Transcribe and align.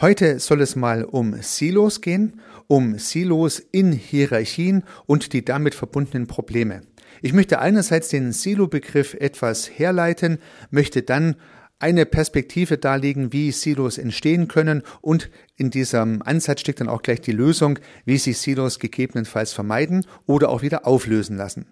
Heute 0.00 0.38
soll 0.38 0.60
es 0.60 0.76
mal 0.76 1.02
um 1.02 1.42
Silos 1.42 2.00
gehen, 2.00 2.40
um 2.68 3.00
Silos 3.00 3.58
in 3.58 3.90
Hierarchien 3.90 4.84
und 5.06 5.32
die 5.32 5.44
damit 5.44 5.74
verbundenen 5.74 6.28
Probleme. 6.28 6.82
Ich 7.20 7.32
möchte 7.32 7.58
einerseits 7.58 8.08
den 8.08 8.30
Silo-Begriff 8.32 9.14
etwas 9.14 9.68
herleiten, 9.68 10.38
möchte 10.70 11.02
dann 11.02 11.34
eine 11.80 12.06
Perspektive 12.06 12.78
darlegen, 12.78 13.32
wie 13.32 13.50
Silos 13.50 13.98
entstehen 13.98 14.46
können 14.46 14.84
und 15.00 15.30
in 15.56 15.70
diesem 15.70 16.22
Ansatz 16.22 16.60
steckt 16.60 16.78
dann 16.80 16.88
auch 16.88 17.02
gleich 17.02 17.20
die 17.20 17.32
Lösung, 17.32 17.80
wie 18.04 18.18
sich 18.18 18.38
Silos 18.38 18.78
gegebenenfalls 18.78 19.52
vermeiden 19.52 20.06
oder 20.26 20.50
auch 20.50 20.62
wieder 20.62 20.86
auflösen 20.86 21.36
lassen. 21.36 21.66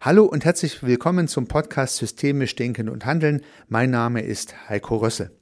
Hallo 0.00 0.24
und 0.24 0.46
herzlich 0.46 0.82
willkommen 0.82 1.28
zum 1.28 1.46
Podcast 1.46 1.96
Systemisch 1.96 2.56
Denken 2.56 2.88
und 2.88 3.04
Handeln. 3.04 3.42
Mein 3.68 3.90
Name 3.90 4.22
ist 4.22 4.70
Heiko 4.70 4.96
Rössel. 4.96 5.35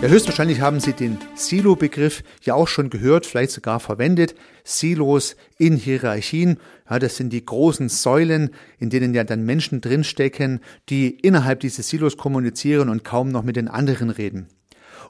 Ja, 0.00 0.06
höchstwahrscheinlich 0.06 0.60
haben 0.60 0.78
Sie 0.78 0.92
den 0.92 1.18
Silo-Begriff 1.34 2.22
ja 2.42 2.54
auch 2.54 2.68
schon 2.68 2.88
gehört, 2.88 3.26
vielleicht 3.26 3.50
sogar 3.50 3.80
verwendet. 3.80 4.36
Silos 4.62 5.34
in 5.56 5.74
Hierarchien, 5.74 6.58
ja, 6.88 7.00
das 7.00 7.16
sind 7.16 7.32
die 7.32 7.44
großen 7.44 7.88
Säulen, 7.88 8.50
in 8.78 8.90
denen 8.90 9.12
ja 9.12 9.24
dann 9.24 9.42
Menschen 9.42 9.80
drinstecken, 9.80 10.60
die 10.88 11.10
innerhalb 11.10 11.58
dieses 11.58 11.88
Silos 11.88 12.16
kommunizieren 12.16 12.90
und 12.90 13.02
kaum 13.02 13.30
noch 13.30 13.42
mit 13.42 13.56
den 13.56 13.66
anderen 13.66 14.10
reden. 14.10 14.46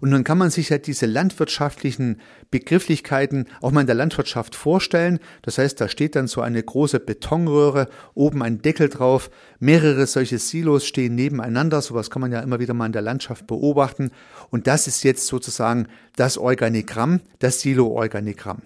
Und 0.01 0.11
nun 0.11 0.25
kann 0.25 0.39
man 0.39 0.51
sich 0.51 0.69
ja 0.69 0.79
diese 0.79 1.07
landwirtschaftlichen 1.07 2.21
Begrifflichkeiten 2.51 3.47
auch 3.61 3.71
mal 3.71 3.83
in 3.83 3.87
der 3.87 3.97
Landwirtschaft 3.97 4.55
vorstellen. 4.55 5.19
Das 5.43 5.59
heißt, 5.59 5.81
da 5.81 5.89
steht 5.89 6.17
dann 6.17 6.29
so 6.29 6.41
eine 6.41 6.63
große 6.63 7.01
Betonröhre, 7.01 7.89
oben 8.15 8.43
ein 8.43 8.63
Deckel 8.63 8.89
drauf, 8.89 9.31
mehrere 9.59 10.07
solche 10.07 10.39
Silos 10.39 10.87
stehen 10.87 11.15
nebeneinander. 11.15 11.83
Sowas 11.83 12.11
kann 12.11 12.21
man 12.21 12.33
ja 12.33 12.41
immer 12.41 12.61
wieder 12.61 12.75
mal 12.75 12.87
in 12.87 12.93
der 12.93 13.03
Landschaft 13.03 13.47
beobachten. 13.47 14.11
Und 14.51 14.67
das 14.67 14.87
ist 14.87 15.03
jetzt 15.05 15.27
sozusagen 15.27 15.89
das 16.17 16.39
Organigramm, 16.39 17.21
das 17.39 17.61
Silo-Organigramm. 17.61 18.63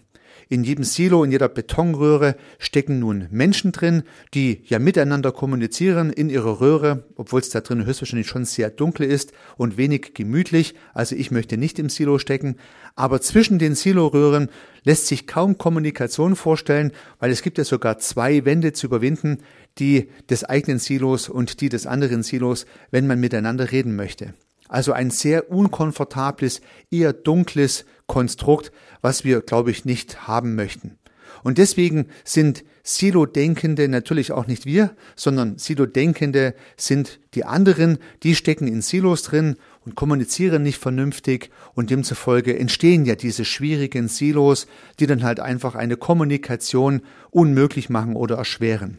In 0.49 0.65
jedem 0.65 0.85
Silo, 0.85 1.25
in 1.25 1.31
jeder 1.31 1.49
Betonröhre 1.49 2.37
stecken 2.59 2.99
nun 2.99 3.29
Menschen 3.31 3.73
drin, 3.73 4.03
die 4.35 4.63
ja 4.65 4.79
miteinander 4.79 5.33
kommunizieren 5.33 6.11
in 6.11 6.31
ihrer 6.31 6.61
Röhre, 6.61 7.05
obwohl 7.17 7.41
es 7.41 7.51
da 7.51 7.61
drin 7.61 7.85
höchstwahrscheinlich 7.85 8.27
schon 8.27 8.45
sehr 8.45 8.71
dunkel 8.71 9.07
ist 9.07 9.33
und 9.57 9.77
wenig 9.77 10.15
gemütlich. 10.15 10.75
Also 10.95 11.17
ich 11.17 11.31
möchte 11.31 11.57
nicht 11.57 11.79
im 11.79 11.89
Silo 11.89 12.19
stecken. 12.19 12.57
Aber 12.95 13.21
zwischen 13.21 13.59
den 13.59 13.75
Siloröhren 13.75 14.49
lässt 14.85 15.07
sich 15.07 15.27
kaum 15.27 15.59
Kommunikation 15.59 16.37
vorstellen, 16.37 16.93
weil 17.19 17.31
es 17.31 17.43
gibt 17.43 17.59
ja 17.59 17.65
sogar 17.65 17.99
zwei 17.99 18.45
Wände 18.45 18.73
zu 18.73 18.87
überwinden, 18.87 19.39
die 19.79 20.11
des 20.29 20.45
eigenen 20.45 20.79
Silos 20.79 21.29
und 21.29 21.61
die 21.61 21.69
des 21.69 21.87
anderen 21.87 22.23
Silos, 22.23 22.67
wenn 22.91 23.07
man 23.07 23.21
miteinander 23.21 23.73
reden 23.73 23.97
möchte. 23.97 24.35
Also 24.69 24.93
ein 24.93 25.11
sehr 25.11 25.51
unkomfortables, 25.51 26.63
eher 26.91 27.13
dunkles 27.13 27.85
Konstrukt, 28.13 28.73
was 29.01 29.25
wir, 29.25 29.41
glaube 29.41 29.71
ich, 29.71 29.87
nicht 29.87 30.29
haben 30.29 30.55
möchten. 30.55 30.99
Und 31.43 31.57
deswegen 31.57 32.09
sind 32.25 32.63
Silo-Denkende 32.83 33.89
natürlich 33.89 34.33
auch 34.33 34.47
nicht 34.47 34.67
wir, 34.67 34.95
sondern 35.17 35.57
Silo-Denkende 35.57 36.55
sind 36.77 37.21
die 37.33 37.47
anderen, 37.47 37.97
die 38.23 38.35
stecken 38.35 38.69
in 38.69 38.83
Silos 38.83 39.23
drin 39.23 39.57
und 39.87 39.95
kommunizieren 39.95 40.63
nicht 40.63 40.77
vernünftig 40.77 41.49
und 41.73 41.89
demzufolge 41.89 42.59
entstehen 42.59 43.07
ja 43.07 43.15
diese 43.15 43.47
schwierigen 43.47 44.09
Silos, 44.09 44.67
die 45.01 45.07
dann 45.07 45.23
halt 45.23 45.41
einfach 45.41 45.75
eine 45.75 45.97
Kommunikation 45.97 47.01
unmöglich 47.31 47.89
machen 47.89 48.15
oder 48.15 48.37
erschweren. 48.37 48.99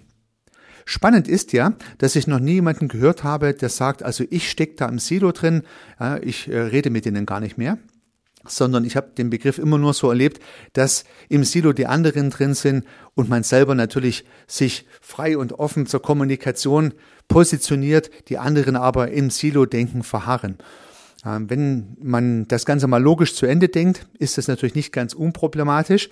Spannend 0.86 1.28
ist 1.28 1.54
ja, 1.54 1.74
dass 2.00 2.16
ich 2.16 2.26
noch 2.26 2.40
nie 2.40 2.54
jemanden 2.54 2.88
gehört 2.88 3.24
habe, 3.24 3.54
der 3.54 3.70
sagt, 3.70 4.02
also 4.02 4.24
ich 4.32 4.50
stecke 4.50 4.74
da 4.78 4.90
im 4.90 4.98
Silo 4.98 5.32
drin, 5.32 5.62
ich 6.24 6.48
äh, 6.48 6.58
rede 6.58 6.90
mit 6.90 7.06
denen 7.06 7.28
gar 7.28 7.40
nicht 7.40 7.60
mehr 7.60 7.78
sondern 8.46 8.86
ich 8.86 8.96
habe 8.96 9.12
den 9.18 9.30
Begriff 9.30 9.58
immer 9.58 9.78
nur 9.78 9.94
so 9.94 10.10
erlebt, 10.10 10.42
dass 10.74 11.06
im 11.30 11.44
Silo 11.44 11.74
die 11.74 11.88
anderen 11.88 12.30
drin 12.30 12.54
sind 12.54 12.86
und 13.16 13.30
man 13.30 13.44
selber 13.44 13.76
natürlich 13.76 14.26
sich 14.48 14.86
frei 15.02 15.38
und 15.38 15.54
offen 15.54 15.86
zur 15.86 16.02
Kommunikation 16.02 16.94
positioniert, 17.28 18.10
die 18.28 18.38
anderen 18.38 18.76
aber 18.76 19.12
im 19.12 19.30
Silo-Denken 19.30 20.04
verharren. 20.04 20.58
Ähm, 21.26 21.50
wenn 21.50 21.98
man 22.02 22.48
das 22.48 22.66
Ganze 22.66 22.88
mal 22.88 23.02
logisch 23.02 23.36
zu 23.36 23.46
Ende 23.46 23.70
denkt, 23.70 24.08
ist 24.20 24.38
das 24.38 24.48
natürlich 24.48 24.76
nicht 24.76 24.92
ganz 24.92 25.14
unproblematisch. 25.14 26.10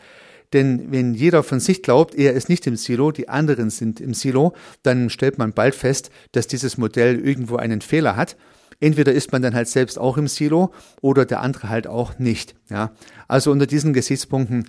Denn 0.54 0.92
wenn 0.92 1.14
jeder 1.14 1.44
von 1.44 1.62
sich 1.62 1.82
glaubt, 1.82 2.14
er 2.16 2.34
ist 2.34 2.50
nicht 2.50 2.68
im 2.68 2.76
Silo, 2.76 3.12
die 3.12 3.30
anderen 3.30 3.70
sind 3.70 4.02
im 4.02 4.14
Silo, 4.14 4.54
dann 4.84 5.10
stellt 5.10 5.38
man 5.38 5.54
bald 5.54 5.76
fest, 5.76 6.12
dass 6.34 6.48
dieses 6.48 6.78
Modell 6.78 7.20
irgendwo 7.20 7.56
einen 7.56 7.80
Fehler 7.82 8.18
hat. 8.18 8.36
Entweder 8.82 9.14
ist 9.14 9.32
man 9.32 9.42
dann 9.42 9.56
halt 9.56 9.70
selbst 9.70 9.98
auch 9.98 10.18
im 10.18 10.28
Silo 10.28 10.74
oder 11.00 11.24
der 11.24 11.40
andere 11.40 11.70
halt 11.70 11.88
auch 11.88 12.20
nicht. 12.20 12.56
Ja, 12.70 12.92
also 13.30 13.52
unter 13.52 13.68
diesen 13.68 13.94
Gesichtspunkten 13.94 14.66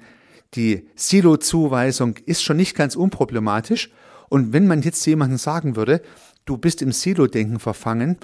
die 0.54 0.86
Silo-Zuweisung 0.94 2.16
ist 2.26 2.42
schon 2.42 2.58
nicht 2.58 2.76
ganz 2.76 2.94
unproblematisch. 2.94 3.90
Und 4.28 4.52
wenn 4.52 4.66
man 4.66 4.82
jetzt 4.82 5.04
jemandem 5.06 5.38
sagen 5.38 5.76
würde, 5.76 6.02
du 6.44 6.58
bist 6.58 6.82
im 6.82 6.92
Silo-Denken 6.92 7.58
verfangen, 7.58 8.18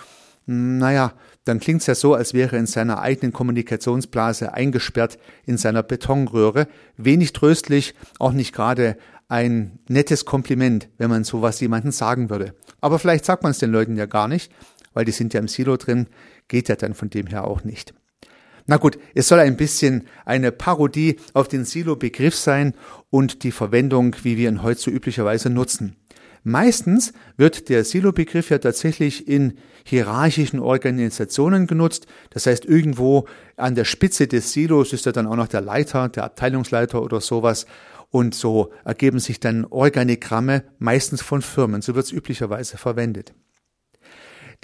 naja, 0.46 1.12
dann 1.44 1.60
klingt 1.60 1.82
es 1.82 1.86
ja 1.86 1.94
so, 1.94 2.14
als 2.14 2.32
wäre 2.32 2.56
er 2.56 2.60
in 2.60 2.66
seiner 2.66 3.00
eigenen 3.00 3.32
Kommunikationsblase 3.32 4.54
eingesperrt 4.54 5.18
in 5.44 5.58
seiner 5.58 5.82
Betonröhre. 5.82 6.68
Wenig 6.96 7.32
tröstlich, 7.34 7.94
auch 8.18 8.32
nicht 8.32 8.54
gerade 8.54 8.96
ein 9.28 9.78
nettes 9.88 10.24
Kompliment, 10.24 10.88
wenn 10.96 11.10
man 11.10 11.24
sowas 11.24 11.60
jemandem 11.60 11.92
sagen 11.92 12.30
würde. 12.30 12.54
Aber 12.80 12.98
vielleicht 12.98 13.26
sagt 13.26 13.42
man 13.42 13.52
es 13.52 13.58
den 13.58 13.70
Leuten 13.70 13.96
ja 13.96 14.06
gar 14.06 14.26
nicht, 14.26 14.50
weil 14.98 15.04
die 15.04 15.12
sind 15.12 15.32
ja 15.32 15.38
im 15.38 15.46
Silo 15.46 15.76
drin, 15.76 16.08
geht 16.48 16.68
ja 16.68 16.74
dann 16.74 16.92
von 16.92 17.08
dem 17.08 17.28
her 17.28 17.44
auch 17.44 17.62
nicht. 17.62 17.94
Na 18.66 18.78
gut, 18.78 18.98
es 19.14 19.28
soll 19.28 19.38
ein 19.38 19.56
bisschen 19.56 20.08
eine 20.24 20.50
Parodie 20.50 21.20
auf 21.34 21.46
den 21.46 21.64
Silo-Begriff 21.64 22.34
sein 22.34 22.74
und 23.08 23.44
die 23.44 23.52
Verwendung, 23.52 24.16
wie 24.24 24.36
wir 24.36 24.48
ihn 24.48 24.64
heute 24.64 24.80
so 24.80 24.90
üblicherweise 24.90 25.50
nutzen. 25.50 25.94
Meistens 26.42 27.12
wird 27.36 27.68
der 27.68 27.84
Silo-Begriff 27.84 28.50
ja 28.50 28.58
tatsächlich 28.58 29.28
in 29.28 29.58
hierarchischen 29.84 30.58
Organisationen 30.58 31.68
genutzt. 31.68 32.08
Das 32.30 32.46
heißt, 32.46 32.64
irgendwo 32.64 33.28
an 33.56 33.76
der 33.76 33.84
Spitze 33.84 34.26
des 34.26 34.52
Silos 34.52 34.92
ist 34.92 35.06
ja 35.06 35.12
dann 35.12 35.28
auch 35.28 35.36
noch 35.36 35.46
der 35.46 35.60
Leiter, 35.60 36.08
der 36.08 36.24
Abteilungsleiter 36.24 37.00
oder 37.00 37.20
sowas. 37.20 37.66
Und 38.10 38.34
so 38.34 38.72
ergeben 38.84 39.20
sich 39.20 39.38
dann 39.38 39.64
Organigramme, 39.64 40.64
meistens 40.80 41.22
von 41.22 41.40
Firmen. 41.40 41.82
So 41.82 41.94
wird 41.94 42.06
es 42.06 42.12
üblicherweise 42.12 42.78
verwendet. 42.78 43.32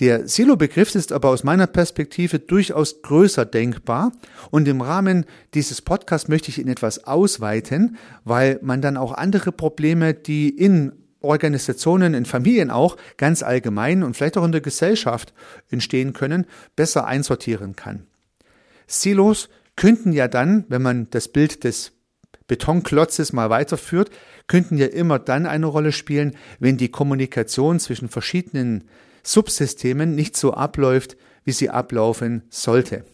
Der 0.00 0.26
Silo-Begriff 0.26 0.94
ist 0.96 1.12
aber 1.12 1.28
aus 1.28 1.44
meiner 1.44 1.68
Perspektive 1.68 2.40
durchaus 2.40 3.02
größer 3.02 3.44
denkbar 3.44 4.10
und 4.50 4.66
im 4.66 4.80
Rahmen 4.80 5.24
dieses 5.54 5.82
Podcasts 5.82 6.28
möchte 6.28 6.48
ich 6.48 6.58
ihn 6.58 6.66
etwas 6.66 7.04
ausweiten, 7.04 7.96
weil 8.24 8.58
man 8.60 8.82
dann 8.82 8.96
auch 8.96 9.12
andere 9.12 9.52
Probleme, 9.52 10.12
die 10.12 10.48
in 10.48 10.92
Organisationen, 11.20 12.12
in 12.12 12.26
Familien 12.26 12.70
auch 12.70 12.96
ganz 13.16 13.44
allgemein 13.44 14.02
und 14.02 14.16
vielleicht 14.16 14.36
auch 14.36 14.44
in 14.44 14.52
der 14.52 14.60
Gesellschaft 14.60 15.32
entstehen 15.70 16.12
können, 16.12 16.46
besser 16.74 17.06
einsortieren 17.06 17.76
kann. 17.76 18.06
Silos 18.88 19.48
könnten 19.76 20.12
ja 20.12 20.26
dann, 20.26 20.64
wenn 20.68 20.82
man 20.82 21.08
das 21.10 21.28
Bild 21.28 21.62
des 21.62 21.92
Betonklotzes 22.46 23.32
mal 23.32 23.48
weiterführt, 23.48 24.10
könnten 24.48 24.76
ja 24.76 24.86
immer 24.86 25.18
dann 25.18 25.46
eine 25.46 25.66
Rolle 25.66 25.92
spielen, 25.92 26.36
wenn 26.58 26.76
die 26.76 26.90
Kommunikation 26.90 27.80
zwischen 27.80 28.08
verschiedenen 28.08 28.84
Subsystemen 29.24 30.14
nicht 30.14 30.36
so 30.36 30.54
abläuft, 30.54 31.16
wie 31.44 31.52
sie 31.52 31.70
ablaufen 31.70 32.42
sollte. 32.50 33.04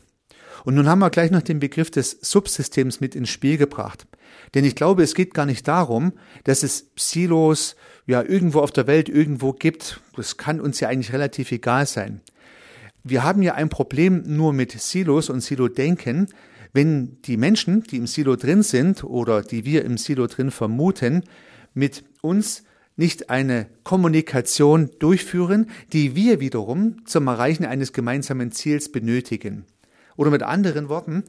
Und 0.64 0.74
nun 0.74 0.88
haben 0.88 0.98
wir 0.98 1.10
gleich 1.10 1.30
noch 1.30 1.42
den 1.42 1.58
Begriff 1.58 1.90
des 1.90 2.18
Subsystems 2.20 3.00
mit 3.00 3.14
ins 3.14 3.30
Spiel 3.30 3.56
gebracht. 3.56 4.06
Denn 4.54 4.64
ich 4.64 4.74
glaube, 4.74 5.02
es 5.02 5.14
geht 5.14 5.32
gar 5.32 5.46
nicht 5.46 5.66
darum, 5.66 6.12
dass 6.44 6.62
es 6.62 6.90
Silos 6.96 7.76
ja 8.06 8.22
irgendwo 8.22 8.60
auf 8.60 8.70
der 8.70 8.86
Welt 8.86 9.08
irgendwo 9.08 9.52
gibt. 9.52 10.00
Das 10.16 10.36
kann 10.36 10.60
uns 10.60 10.80
ja 10.80 10.88
eigentlich 10.88 11.12
relativ 11.12 11.50
egal 11.52 11.86
sein. 11.86 12.20
Wir 13.02 13.22
haben 13.22 13.42
ja 13.42 13.54
ein 13.54 13.70
Problem 13.70 14.22
nur 14.26 14.52
mit 14.52 14.72
Silos 14.72 15.30
und 15.30 15.40
Silo-Denken, 15.40 16.28
wenn 16.72 17.20
die 17.22 17.36
Menschen, 17.36 17.82
die 17.84 17.96
im 17.96 18.06
Silo 18.06 18.36
drin 18.36 18.62
sind 18.62 19.02
oder 19.02 19.42
die 19.42 19.64
wir 19.64 19.84
im 19.84 19.96
Silo 19.96 20.26
drin 20.26 20.50
vermuten, 20.50 21.24
mit 21.72 22.04
uns 22.20 22.64
nicht 23.00 23.30
eine 23.30 23.66
Kommunikation 23.82 24.90
durchführen, 24.98 25.70
die 25.90 26.14
wir 26.14 26.38
wiederum 26.38 27.06
zum 27.06 27.28
Erreichen 27.28 27.64
eines 27.64 27.94
gemeinsamen 27.94 28.52
Ziels 28.52 28.92
benötigen. 28.92 29.64
Oder 30.16 30.30
mit 30.30 30.42
anderen 30.42 30.90
Worten, 30.90 31.24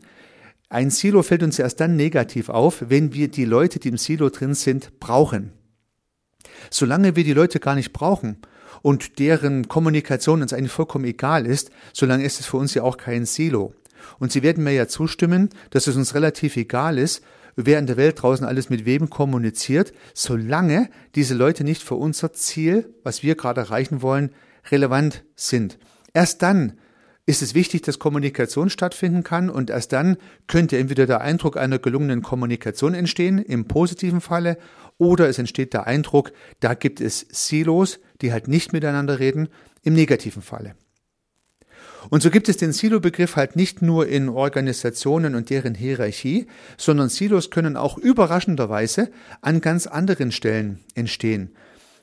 ein 0.68 0.90
Silo 0.90 1.24
fällt 1.24 1.44
uns 1.44 1.60
erst 1.60 1.80
dann 1.80 1.96
negativ 1.96 2.50
auf, 2.50 2.84
wenn 2.90 3.14
wir 3.14 3.30
die 3.30 3.46
Leute, 3.46 3.80
die 3.80 3.88
im 3.88 3.98
Silo 3.98 4.30
drin 4.30 4.54
sind, 4.54 5.00
brauchen. 5.00 5.54
Solange 6.70 7.16
wir 7.16 7.24
die 7.24 7.32
Leute 7.32 7.62
gar 7.62 7.76
nicht 7.76 7.94
brauchen 7.94 8.36
und 8.82 9.18
deren 9.18 9.70
Kommunikation 9.70 10.42
uns 10.42 10.52
eigentlich 10.52 10.74
vollkommen 10.74 11.06
egal 11.06 11.46
ist, 11.46 11.72
solange 11.94 12.26
ist 12.26 12.42
es 12.42 12.48
für 12.48 12.58
uns 12.58 12.74
ja 12.74 12.84
auch 12.84 12.98
kein 12.98 13.26
Silo. 13.26 13.74
Und 14.20 14.32
Sie 14.32 14.44
werden 14.44 14.64
mir 14.64 14.74
ja 14.74 14.88
zustimmen, 14.88 15.50
dass 15.70 15.88
es 15.88 15.96
uns 15.96 16.16
relativ 16.16 16.58
egal 16.58 16.98
ist, 16.98 17.24
wer 17.56 17.80
in 17.80 17.88
der 17.88 17.98
Welt 17.98 18.22
draußen 18.22 18.46
alles 18.46 18.70
mit 18.70 18.86
wem 18.86 19.10
kommuniziert, 19.10 19.94
solange 20.14 20.90
diese 21.16 21.34
Leute 21.34 21.64
nicht 21.64 21.84
für 21.84 21.96
unser 21.96 22.34
Ziel, 22.34 22.94
was 23.04 23.24
wir 23.24 23.36
gerade 23.36 23.62
erreichen 23.62 24.02
wollen, 24.02 24.32
relevant 24.70 25.24
sind. 25.36 25.78
Erst 26.14 26.42
dann 26.42 26.74
ist 27.26 27.42
es 27.42 27.54
wichtig, 27.54 27.84
dass 27.84 28.00
Kommunikation 28.00 28.70
stattfinden 28.70 29.24
kann 29.24 29.50
und 29.50 29.70
erst 29.70 29.94
dann 29.94 30.18
könnte 30.48 30.78
entweder 30.78 31.06
der 31.06 31.22
Eindruck 31.22 31.56
einer 31.56 31.80
gelungenen 31.80 32.22
Kommunikation 32.22 32.94
entstehen, 32.94 33.38
im 33.38 33.68
positiven 33.68 34.22
Falle, 34.22 34.58
oder 34.98 35.30
es 35.30 35.40
entsteht 35.40 35.74
der 35.74 35.88
Eindruck, 35.88 36.32
da 36.60 36.74
gibt 36.74 37.02
es 37.02 37.26
Silos, 37.32 38.00
die 38.22 38.32
halt 38.32 38.48
nicht 38.48 38.74
miteinander 38.74 39.20
reden, 39.20 39.50
im 39.84 39.94
negativen 39.94 40.42
Falle. 40.42 40.76
Und 42.10 42.24
so 42.24 42.30
gibt 42.32 42.50
es 42.50 42.58
den 42.58 42.74
Silo-Begriff 42.74 43.36
halt 43.36 43.56
nicht 43.56 43.82
nur 43.82 44.08
in 44.08 44.30
Organisationen 44.30 45.36
und 45.36 45.50
deren 45.50 45.76
Hierarchie, 45.76 46.48
sondern 46.78 47.10
Silos 47.10 47.52
können 47.52 47.78
auch 47.78 47.98
überraschenderweise 47.98 49.12
an 49.42 49.62
ganz 49.62 49.88
anderen 49.88 50.32
Stellen 50.32 50.80
entstehen. 50.96 51.52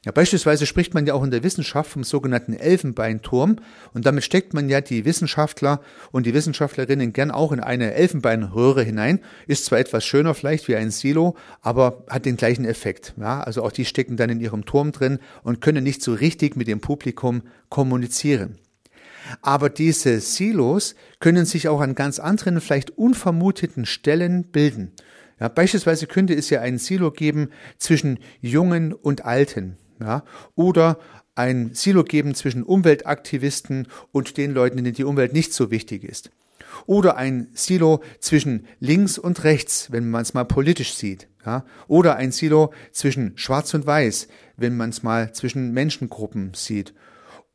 Ja, 0.05 0.13
beispielsweise 0.13 0.65
spricht 0.65 0.95
man 0.95 1.07
ja 1.07 1.15
auch 1.15 1.25
in 1.25 1.33
der 1.33 1.43
Wissenschaft 1.43 1.91
vom 1.91 2.05
sogenannten 2.05 2.55
Elfenbeinturm 2.55 3.57
und 3.93 4.07
damit 4.07 4.23
steckt 4.23 4.55
man 4.55 4.69
ja 4.69 4.81
die 4.81 5.05
Wissenschaftler 5.05 5.81
und 6.13 6.25
die 6.25 6.35
Wissenschaftlerinnen 6.35 7.13
gern 7.13 7.33
auch 7.33 7.51
in 7.51 7.59
eine 7.59 7.95
Elfenbeinröhre 7.95 8.83
hinein. 8.85 9.21
Ist 9.49 9.65
zwar 9.65 9.81
etwas 9.81 10.05
schöner 10.05 10.35
vielleicht 10.35 10.69
wie 10.69 10.77
ein 10.77 10.93
Silo, 10.93 11.37
aber 11.63 12.05
hat 12.09 12.27
den 12.27 12.37
gleichen 12.37 12.65
Effekt. 12.65 13.15
Ja, 13.19 13.41
also 13.41 13.65
auch 13.65 13.73
die 13.73 13.85
stecken 13.85 14.17
dann 14.17 14.31
in 14.31 14.41
ihrem 14.41 14.65
Turm 14.65 14.93
drin 14.93 15.19
und 15.43 15.61
können 15.61 15.83
nicht 15.83 16.01
so 16.01 16.15
richtig 16.15 16.55
mit 16.57 16.69
dem 16.69 16.81
Publikum 16.81 17.43
kommunizieren. 17.69 18.57
Aber 19.43 19.71
diese 19.71 20.21
Silos 20.21 20.95
können 21.21 21.45
sich 21.45 21.69
auch 21.69 21.81
an 21.81 21.95
ganz 21.95 22.19
anderen, 22.19 22.61
vielleicht 22.61 22.91
unvermuteten 22.91 23.87
Stellen 23.87 24.45
bilden. 24.45 24.93
Ja, 25.41 25.49
beispielsweise 25.49 26.07
könnte 26.07 26.35
es 26.35 26.51
ja 26.51 26.61
ein 26.61 26.79
Silo 26.79 27.11
geben 27.11 27.51
zwischen 27.79 28.19
Jungen 28.41 28.93
und 28.93 29.25
Alten. 29.25 29.77
Ja, 30.01 30.25
oder 30.55 30.99
ein 31.35 31.71
Silo 31.75 32.05
geben 32.05 32.35
zwischen 32.35 32.63
Umweltaktivisten 32.63 33.89
und 34.13 34.37
den 34.37 34.53
Leuten, 34.53 34.77
denen 34.77 34.95
die 34.95 35.05
Umwelt 35.05 35.33
nicht 35.33 35.53
so 35.53 35.71
wichtig 35.71 36.05
ist. 36.05 36.31
Oder 36.87 37.17
ein 37.17 37.49
Silo 37.55 38.03
zwischen 38.19 38.67
links 38.81 39.19
und 39.19 39.45
rechts, 39.45 39.91
wenn 39.91 40.11
man 40.11 40.23
es 40.23 40.35
mal 40.35 40.45
politisch 40.45 40.95
sieht. 40.95 41.29
Ja? 41.45 41.65
Oder 41.87 42.17
ein 42.17 42.33
Silo 42.33 42.73
zwischen 42.93 43.33
schwarz 43.37 43.73
und 43.75 43.87
weiß, 43.87 44.29
wenn 44.57 44.77
man 44.77 44.91
es 44.91 45.03
mal 45.03 45.33
zwischen 45.33 45.73
Menschengruppen 45.73 46.53
sieht. 46.55 46.93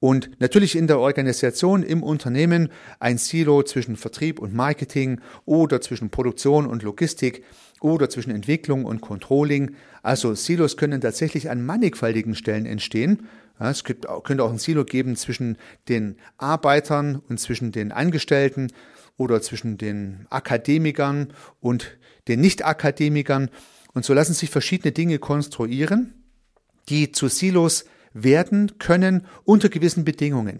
Und 0.04 0.32
natürlich 0.42 0.76
in 0.76 0.88
der 0.88 1.00
Organisation, 1.00 1.82
im 1.82 2.04
Unternehmen 2.04 2.68
ein 3.00 3.18
Silo 3.18 3.64
zwischen 3.64 3.96
Vertrieb 3.96 4.38
und 4.38 4.54
Marketing 4.54 5.22
oder 5.46 5.80
zwischen 5.80 6.10
Produktion 6.10 6.68
und 6.68 6.84
Logistik 6.84 7.46
oder 7.80 8.10
zwischen 8.10 8.32
Entwicklung 8.32 8.84
und 8.84 9.00
Controlling. 9.00 9.78
Also 10.02 10.36
Silos 10.36 10.76
können 10.76 11.00
tatsächlich 11.00 11.50
an 11.50 11.66
mannigfaltigen 11.66 12.36
Stellen 12.36 12.66
entstehen. 12.66 13.30
Es 13.60 13.86
könnte 13.86 14.10
auch 14.44 14.52
ein 14.52 14.58
Silo 14.58 14.84
geben 14.84 15.16
zwischen 15.16 15.58
den 15.88 16.18
Arbeitern 16.38 17.22
und 17.30 17.40
zwischen 17.40 17.72
den 17.72 17.94
Angestellten 17.94 18.74
oder 19.16 19.42
zwischen 19.42 19.78
den 19.78 20.28
Akademikern 20.30 21.32
und 21.62 21.98
den 22.28 22.42
Nicht-Akademikern. 22.42 23.50
Und 23.94 24.04
so 24.04 24.14
lassen 24.14 24.34
sich 24.34 24.50
verschiedene 24.50 24.92
Dinge 24.92 25.18
konstruieren, 25.18 26.14
die 26.90 27.14
zu 27.14 27.30
Silos 27.30 27.86
werden 28.14 28.78
können 28.80 29.26
unter 29.44 29.70
gewissen 29.70 30.06
Bedingungen. 30.06 30.60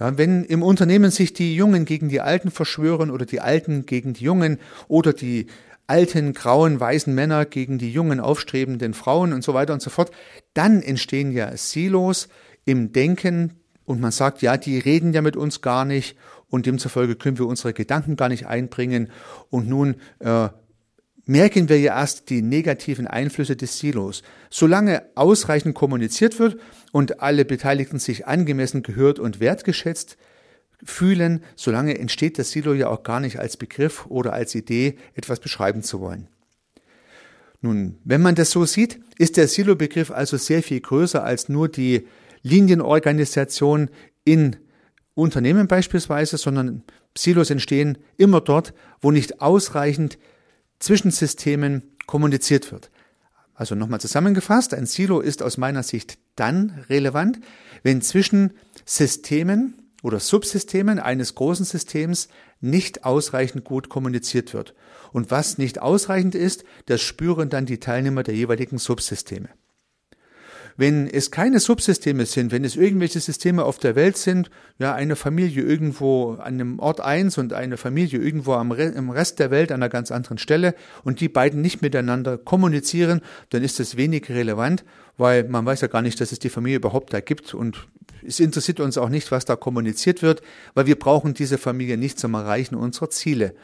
Ja, 0.00 0.16
wenn 0.16 0.44
im 0.44 0.62
Unternehmen 0.62 1.10
sich 1.10 1.32
die 1.32 1.54
Jungen 1.54 1.84
gegen 1.84 2.08
die 2.08 2.20
Alten 2.20 2.50
verschwören 2.50 3.10
oder 3.10 3.26
die 3.26 3.40
Alten 3.40 3.86
gegen 3.86 4.14
die 4.14 4.24
Jungen 4.24 4.58
oder 4.88 5.12
die 5.12 5.46
alten, 5.86 6.32
grauen, 6.32 6.80
weißen 6.80 7.14
Männer 7.14 7.44
gegen 7.44 7.78
die 7.78 7.92
jungen, 7.92 8.20
aufstrebenden 8.20 8.94
Frauen 8.94 9.32
und 9.32 9.44
so 9.44 9.52
weiter 9.52 9.74
und 9.74 9.82
so 9.82 9.90
fort, 9.90 10.10
dann 10.54 10.80
entstehen 10.80 11.32
ja 11.32 11.54
Silos 11.56 12.28
im 12.64 12.92
Denken 12.92 13.54
und 13.84 14.00
man 14.00 14.12
sagt, 14.12 14.42
ja, 14.42 14.56
die 14.56 14.78
reden 14.78 15.12
ja 15.12 15.20
mit 15.22 15.36
uns 15.36 15.60
gar 15.60 15.84
nicht 15.84 16.16
und 16.48 16.66
demzufolge 16.66 17.16
können 17.16 17.38
wir 17.38 17.46
unsere 17.46 17.72
Gedanken 17.72 18.16
gar 18.16 18.28
nicht 18.28 18.46
einbringen 18.46 19.10
und 19.50 19.68
nun 19.68 19.96
äh, 20.20 20.48
merken 21.32 21.70
wir 21.70 21.80
ja 21.80 21.98
erst 21.98 22.28
die 22.28 22.42
negativen 22.42 23.06
Einflüsse 23.06 23.56
des 23.56 23.78
Silos. 23.78 24.22
Solange 24.50 25.02
ausreichend 25.14 25.74
kommuniziert 25.74 26.38
wird 26.38 26.58
und 26.92 27.20
alle 27.20 27.46
Beteiligten 27.46 27.98
sich 27.98 28.26
angemessen 28.26 28.82
gehört 28.82 29.18
und 29.18 29.40
wertgeschätzt 29.40 30.18
fühlen, 30.84 31.42
solange 31.56 31.98
entsteht 31.98 32.38
das 32.38 32.50
Silo 32.50 32.74
ja 32.74 32.88
auch 32.88 33.02
gar 33.02 33.18
nicht 33.18 33.38
als 33.38 33.56
Begriff 33.56 34.04
oder 34.10 34.34
als 34.34 34.54
Idee, 34.54 34.98
etwas 35.14 35.40
beschreiben 35.40 35.82
zu 35.82 36.00
wollen. 36.00 36.28
Nun, 37.62 37.96
wenn 38.04 38.20
man 38.20 38.34
das 38.34 38.50
so 38.50 38.66
sieht, 38.66 39.00
ist 39.16 39.38
der 39.38 39.48
Silo-Begriff 39.48 40.10
also 40.10 40.36
sehr 40.36 40.62
viel 40.62 40.80
größer 40.80 41.24
als 41.24 41.48
nur 41.48 41.68
die 41.68 42.08
Linienorganisation 42.42 43.88
in 44.24 44.56
Unternehmen 45.14 45.66
beispielsweise, 45.66 46.36
sondern 46.36 46.82
Silos 47.16 47.48
entstehen 47.48 47.96
immer 48.18 48.42
dort, 48.42 48.74
wo 49.00 49.10
nicht 49.10 49.40
ausreichend 49.40 50.18
zwischen 50.82 51.10
Systemen 51.10 51.96
kommuniziert 52.06 52.72
wird. 52.72 52.90
Also 53.54 53.74
nochmal 53.74 54.00
zusammengefasst, 54.00 54.74
ein 54.74 54.86
Silo 54.86 55.20
ist 55.20 55.42
aus 55.42 55.56
meiner 55.56 55.82
Sicht 55.82 56.18
dann 56.36 56.84
relevant, 56.88 57.38
wenn 57.82 58.02
zwischen 58.02 58.54
Systemen 58.84 59.74
oder 60.02 60.18
Subsystemen 60.18 60.98
eines 60.98 61.36
großen 61.36 61.64
Systems 61.64 62.28
nicht 62.60 63.04
ausreichend 63.04 63.64
gut 63.64 63.88
kommuniziert 63.88 64.52
wird. 64.52 64.74
Und 65.12 65.30
was 65.30 65.58
nicht 65.58 65.80
ausreichend 65.80 66.34
ist, 66.34 66.64
das 66.86 67.00
spüren 67.00 67.50
dann 67.50 67.66
die 67.66 67.78
Teilnehmer 67.78 68.24
der 68.24 68.34
jeweiligen 68.34 68.78
Subsysteme. 68.78 69.50
Wenn 70.76 71.06
es 71.06 71.30
keine 71.30 71.60
Subsysteme 71.60 72.26
sind, 72.26 72.52
wenn 72.52 72.64
es 72.64 72.76
irgendwelche 72.76 73.20
Systeme 73.20 73.64
auf 73.64 73.78
der 73.78 73.94
Welt 73.94 74.16
sind, 74.16 74.50
ja, 74.78 74.94
eine 74.94 75.16
Familie 75.16 75.62
irgendwo 75.62 76.32
an 76.32 76.54
einem 76.54 76.78
Ort 76.78 77.00
eins 77.00 77.38
und 77.38 77.52
eine 77.52 77.76
Familie 77.76 78.18
irgendwo 78.18 78.54
am 78.54 78.72
Re 78.72 78.84
im 78.84 79.10
Rest 79.10 79.38
der 79.38 79.50
Welt 79.50 79.70
an 79.70 79.82
einer 79.82 79.88
ganz 79.88 80.10
anderen 80.10 80.38
Stelle 80.38 80.74
und 81.04 81.20
die 81.20 81.28
beiden 81.28 81.60
nicht 81.60 81.82
miteinander 81.82 82.38
kommunizieren, 82.38 83.20
dann 83.50 83.62
ist 83.62 83.80
das 83.80 83.96
wenig 83.96 84.28
relevant, 84.30 84.84
weil 85.18 85.44
man 85.44 85.66
weiß 85.66 85.82
ja 85.82 85.88
gar 85.88 86.02
nicht, 86.02 86.20
dass 86.20 86.32
es 86.32 86.38
die 86.38 86.50
Familie 86.50 86.78
überhaupt 86.78 87.12
da 87.12 87.20
gibt 87.20 87.54
und 87.54 87.86
es 88.24 88.40
interessiert 88.40 88.80
uns 88.80 88.98
auch 88.98 89.08
nicht, 89.08 89.30
was 89.30 89.44
da 89.44 89.56
kommuniziert 89.56 90.22
wird, 90.22 90.42
weil 90.74 90.86
wir 90.86 90.98
brauchen 90.98 91.34
diese 91.34 91.58
Familie 91.58 91.96
nicht 91.96 92.18
zum 92.18 92.34
Erreichen 92.34 92.76
unserer 92.76 93.10
Ziele. 93.10 93.54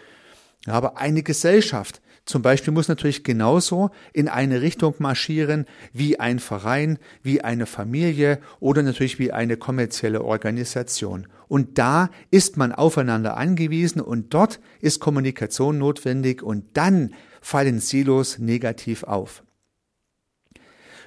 Aber 0.66 0.99
eine 0.99 1.22
Gesellschaft, 1.22 2.00
zum 2.28 2.42
Beispiel 2.42 2.75
muss 2.75 2.88
natürlich 2.88 3.25
genauso 3.25 3.90
in 4.12 4.28
eine 4.28 4.60
Richtung 4.60 4.94
marschieren 4.99 5.64
wie 5.94 6.20
ein 6.20 6.40
Verein, 6.40 6.99
wie 7.23 7.40
eine 7.40 7.64
Familie 7.64 8.38
oder 8.61 8.82
natürlich 8.82 9.18
wie 9.18 9.32
eine 9.32 9.56
kommerzielle 9.56 10.23
Organisation. 10.23 11.26
Und 11.49 11.78
da 11.78 12.11
ist 12.30 12.58
man 12.58 12.73
aufeinander 12.73 13.38
angewiesen 13.38 14.02
und 14.02 14.35
dort 14.35 14.61
ist 14.82 15.00
Kommunikation 15.00 15.78
notwendig 15.78 16.42
und 16.42 16.66
dann 16.75 17.14
fallen 17.40 17.80
Silos 17.80 18.38
negativ 18.38 19.04
auf. 19.04 19.42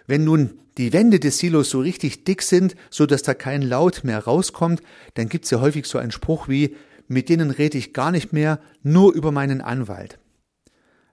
Wenn 0.08 0.24
nun 0.24 0.58
die 0.80 0.92
Wände 0.92 1.20
des 1.20 1.38
Silos 1.38 1.70
so 1.70 1.82
richtig 1.82 2.24
dick 2.24 2.42
sind, 2.42 2.74
so 2.90 3.06
dass 3.06 3.22
da 3.22 3.36
kein 3.36 3.62
Laut 3.62 4.04
mehr 4.04 4.24
rauskommt, 4.24 4.82
dann 5.14 5.30
gibt 5.30 5.46
es 5.46 5.52
ja 5.52 5.62
häufig 5.62 5.86
so 5.86 6.00
einen 6.00 6.12
Spruch 6.12 6.48
wie, 6.48 6.76
mit 7.08 7.30
denen 7.30 7.52
rede 7.52 7.78
ich 7.78 7.94
gar 7.94 8.10
nicht 8.10 8.34
mehr, 8.34 8.60
nur 8.82 9.14
über 9.14 9.32
meinen 9.32 9.62
Anwalt. 9.62 10.18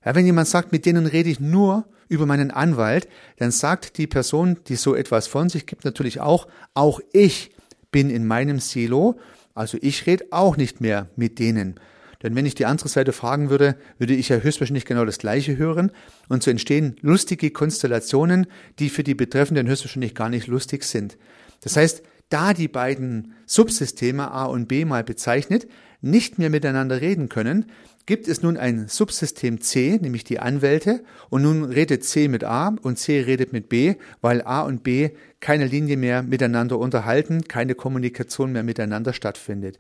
Ja, 0.09 0.15
wenn 0.15 0.25
jemand 0.25 0.49
sagt, 0.49 0.73
mit 0.73 0.87
denen 0.87 1.05
rede 1.05 1.29
ich 1.29 1.39
nur 1.39 1.85
über 2.09 2.25
meinen 2.25 2.51
Anwalt, 2.51 3.09
dann 3.37 3.51
sagt 3.51 3.99
die 3.99 4.07
Person, 4.07 4.57
die 4.67 4.77
so 4.77 4.95
etwas 4.95 5.27
von 5.27 5.51
sich 5.51 5.67
gibt, 5.67 5.85
natürlich 5.85 6.19
auch, 6.23 6.49
auch 6.73 7.01
ich 7.13 7.51
bin 7.91 8.09
in 8.09 8.27
meinem 8.27 8.59
Silo, 8.59 9.21
also 9.55 9.77
ich 9.83 10.07
rede 10.07 10.25
auch 10.31 10.57
nicht 10.57 10.81
mehr 10.81 11.11
mit 11.17 11.39
denen. 11.39 11.75
Denn 12.23 12.35
wenn 12.35 12.47
ich 12.47 12.55
die 12.55 12.65
andere 12.65 12.89
Seite 12.89 13.13
fragen 13.13 13.51
würde, 13.51 13.77
würde 13.99 14.15
ich 14.15 14.31
ja 14.31 14.39
höchstwahrscheinlich 14.39 14.87
genau 14.87 15.05
das 15.05 15.19
Gleiche 15.19 15.59
hören. 15.59 15.93
Und 16.31 16.43
so 16.43 16.51
entstehen 16.51 16.97
lustige 17.03 17.51
Konstellationen, 17.51 18.47
die 18.79 18.89
für 18.89 19.05
die 19.05 19.15
Betreffenden 19.15 19.69
höchstwahrscheinlich 19.69 20.15
gar 20.15 20.31
nicht 20.31 20.47
lustig 20.47 20.85
sind. 20.85 21.19
Das 21.61 21.77
heißt, 21.77 22.03
da 22.31 22.55
die 22.55 22.69
beiden 22.69 23.35
Subsysteme 23.45 24.31
A 24.31 24.47
und 24.47 24.69
B 24.69 24.87
mal 24.87 25.05
bezeichnet, 25.05 25.69
nicht 26.01 26.39
mehr 26.39 26.49
miteinander 26.49 27.03
reden 27.03 27.29
können, 27.29 27.67
gibt 28.09 28.27
es 28.27 28.41
nun 28.41 28.57
ein 28.57 28.89
Subsystem 28.89 29.61
C, 29.61 29.99
nämlich 30.01 30.25
die 30.25 30.41
Anwälte, 30.41 31.05
und 31.29 31.43
nun 31.43 31.65
redet 31.65 32.05
C 32.05 32.27
mit 32.29 32.43
A 32.43 32.75
und 32.81 32.99
C 32.99 33.21
redet 33.21 33.53
mit 33.53 33.69
B, 33.69 33.97
weil 34.23 34.41
A 34.41 34.63
und 34.63 34.83
B 34.83 35.11
keine 35.41 35.67
Linie 35.67 35.99
mehr 35.99 36.23
miteinander 36.23 36.79
unterhalten, 36.79 37.43
keine 37.49 37.75
Kommunikation 37.75 38.51
mehr 38.51 38.63
miteinander 38.63 39.13
stattfindet. 39.13 39.79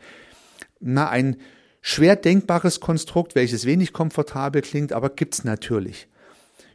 Na, 0.78 1.08
ein 1.08 1.38
schwer 1.80 2.16
denkbares 2.16 2.80
Konstrukt, 2.80 3.34
welches 3.34 3.64
wenig 3.64 3.94
komfortabel 3.94 4.60
klingt, 4.60 4.92
aber 4.92 5.08
gibt's 5.08 5.44
natürlich. 5.44 6.06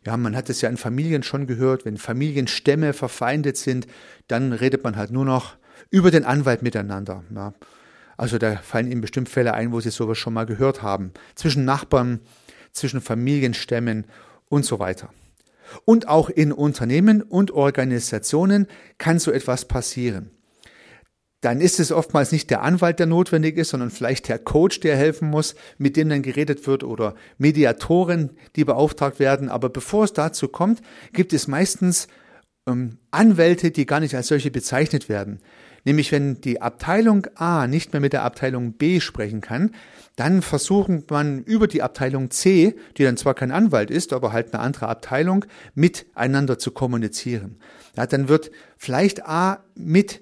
Ja, 0.08 0.18
man 0.18 0.36
hat 0.36 0.50
es 0.50 0.60
ja 0.62 0.70
in 0.70 0.78
Familien 0.78 1.22
schon 1.22 1.46
gehört, 1.46 1.86
wenn 1.86 1.98
Familienstämme 1.98 2.94
verfeindet 2.94 3.58
sind, 3.58 3.86
dann 4.28 4.54
redet 4.54 4.84
man 4.84 4.96
halt 4.96 5.12
nur 5.12 5.24
noch 5.24 5.56
über 5.92 6.10
den 6.10 6.26
Anwalt 6.26 6.64
miteinander. 6.64 7.24
Ja. 7.30 7.54
Also 8.18 8.38
da 8.38 8.58
fallen 8.58 8.92
Ihnen 8.92 9.02
bestimmt 9.02 9.30
Fälle 9.30 9.54
ein, 9.54 9.72
wo 9.72 9.80
Sie 9.80 9.90
sowas 9.90 10.18
schon 10.18 10.34
mal 10.34 10.46
gehört 10.46 10.82
haben. 10.82 11.12
Zwischen 11.36 11.66
Nachbarn, 11.66 12.20
zwischen 12.72 13.02
Familienstämmen 13.02 14.06
und 14.50 14.66
so 14.66 14.80
weiter. 14.80 15.10
Und 15.86 16.08
auch 16.08 16.30
in 16.30 16.52
Unternehmen 16.52 17.22
und 17.22 17.52
Organisationen 17.52 18.68
kann 18.98 19.20
so 19.20 19.32
etwas 19.32 19.66
passieren. 19.66 20.32
Dann 21.42 21.60
ist 21.60 21.82
es 21.82 21.92
oftmals 21.92 22.32
nicht 22.32 22.50
der 22.50 22.62
Anwalt, 22.62 23.00
der 23.00 23.06
notwendig 23.06 23.58
ist, 23.58 23.70
sondern 23.70 23.92
vielleicht 23.92 24.30
der 24.30 24.40
Coach, 24.40 24.80
der 24.80 24.96
helfen 24.96 25.30
muss, 25.30 25.56
mit 25.78 25.98
dem 25.98 26.08
dann 26.08 26.22
geredet 26.22 26.68
wird 26.68 26.86
oder 26.86 27.16
Mediatoren, 27.38 28.38
die 28.56 28.64
beauftragt 28.64 29.20
werden. 29.20 29.50
Aber 29.50 29.68
bevor 29.68 30.06
es 30.06 30.14
dazu 30.14 30.48
kommt, 30.48 30.82
gibt 31.12 31.34
es 31.34 31.50
meistens 31.50 32.08
ähm, 32.66 32.98
Anwälte, 33.12 33.72
die 33.72 33.86
gar 33.86 34.00
nicht 34.00 34.16
als 34.16 34.28
solche 34.28 34.52
bezeichnet 34.52 35.10
werden. 35.10 35.42
Nämlich 35.86 36.12
wenn 36.12 36.42
die 36.42 36.62
Abteilung 36.62 37.28
A 37.36 37.68
nicht 37.68 37.94
mehr 37.94 38.00
mit 38.00 38.14
der 38.14 38.24
Abteilung 38.24 38.74
B 38.74 39.00
sprechen 39.00 39.42
kann, 39.42 39.72
dann 40.16 40.42
versuchen 40.42 41.04
man 41.10 41.44
über 41.44 41.68
die 41.68 41.82
Abteilung 41.82 42.30
C, 42.32 42.76
die 42.98 43.04
dann 43.04 43.18
zwar 43.18 43.34
kein 43.34 43.52
Anwalt 43.52 43.90
ist, 43.90 44.14
aber 44.14 44.32
halt 44.32 44.54
eine 44.54 44.62
andere 44.62 44.88
Abteilung, 44.88 45.46
miteinander 45.74 46.60
zu 46.60 46.72
kommunizieren. 46.72 47.58
Ja, 47.98 48.06
dann 48.06 48.28
wird 48.28 48.52
vielleicht 48.78 49.26
A 49.26 49.64
mit 49.76 50.22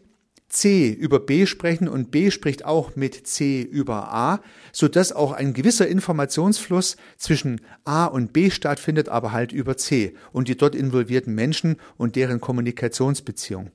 C 0.52 0.90
über 0.90 1.20
B 1.20 1.46
sprechen 1.46 1.88
und 1.88 2.12
B 2.12 2.30
spricht 2.30 2.66
auch 2.66 2.96
mit 2.96 3.26
C 3.26 3.62
über 3.62 4.14
A, 4.14 4.42
so 4.74 4.88
dass 4.88 5.14
auch 5.14 5.32
ein 5.32 5.54
gewisser 5.54 5.88
Informationsfluss 5.88 6.98
zwischen 7.18 7.62
A 7.86 8.06
und 8.06 8.34
B 8.34 8.50
stattfindet, 8.50 9.08
aber 9.08 9.32
halt 9.32 9.54
über 9.54 9.78
C 9.78 10.14
und 10.34 10.50
die 10.50 10.58
dort 10.58 10.76
involvierten 10.76 11.34
Menschen 11.34 11.78
und 11.98 12.16
deren 12.18 12.42
Kommunikationsbeziehung. 12.42 13.72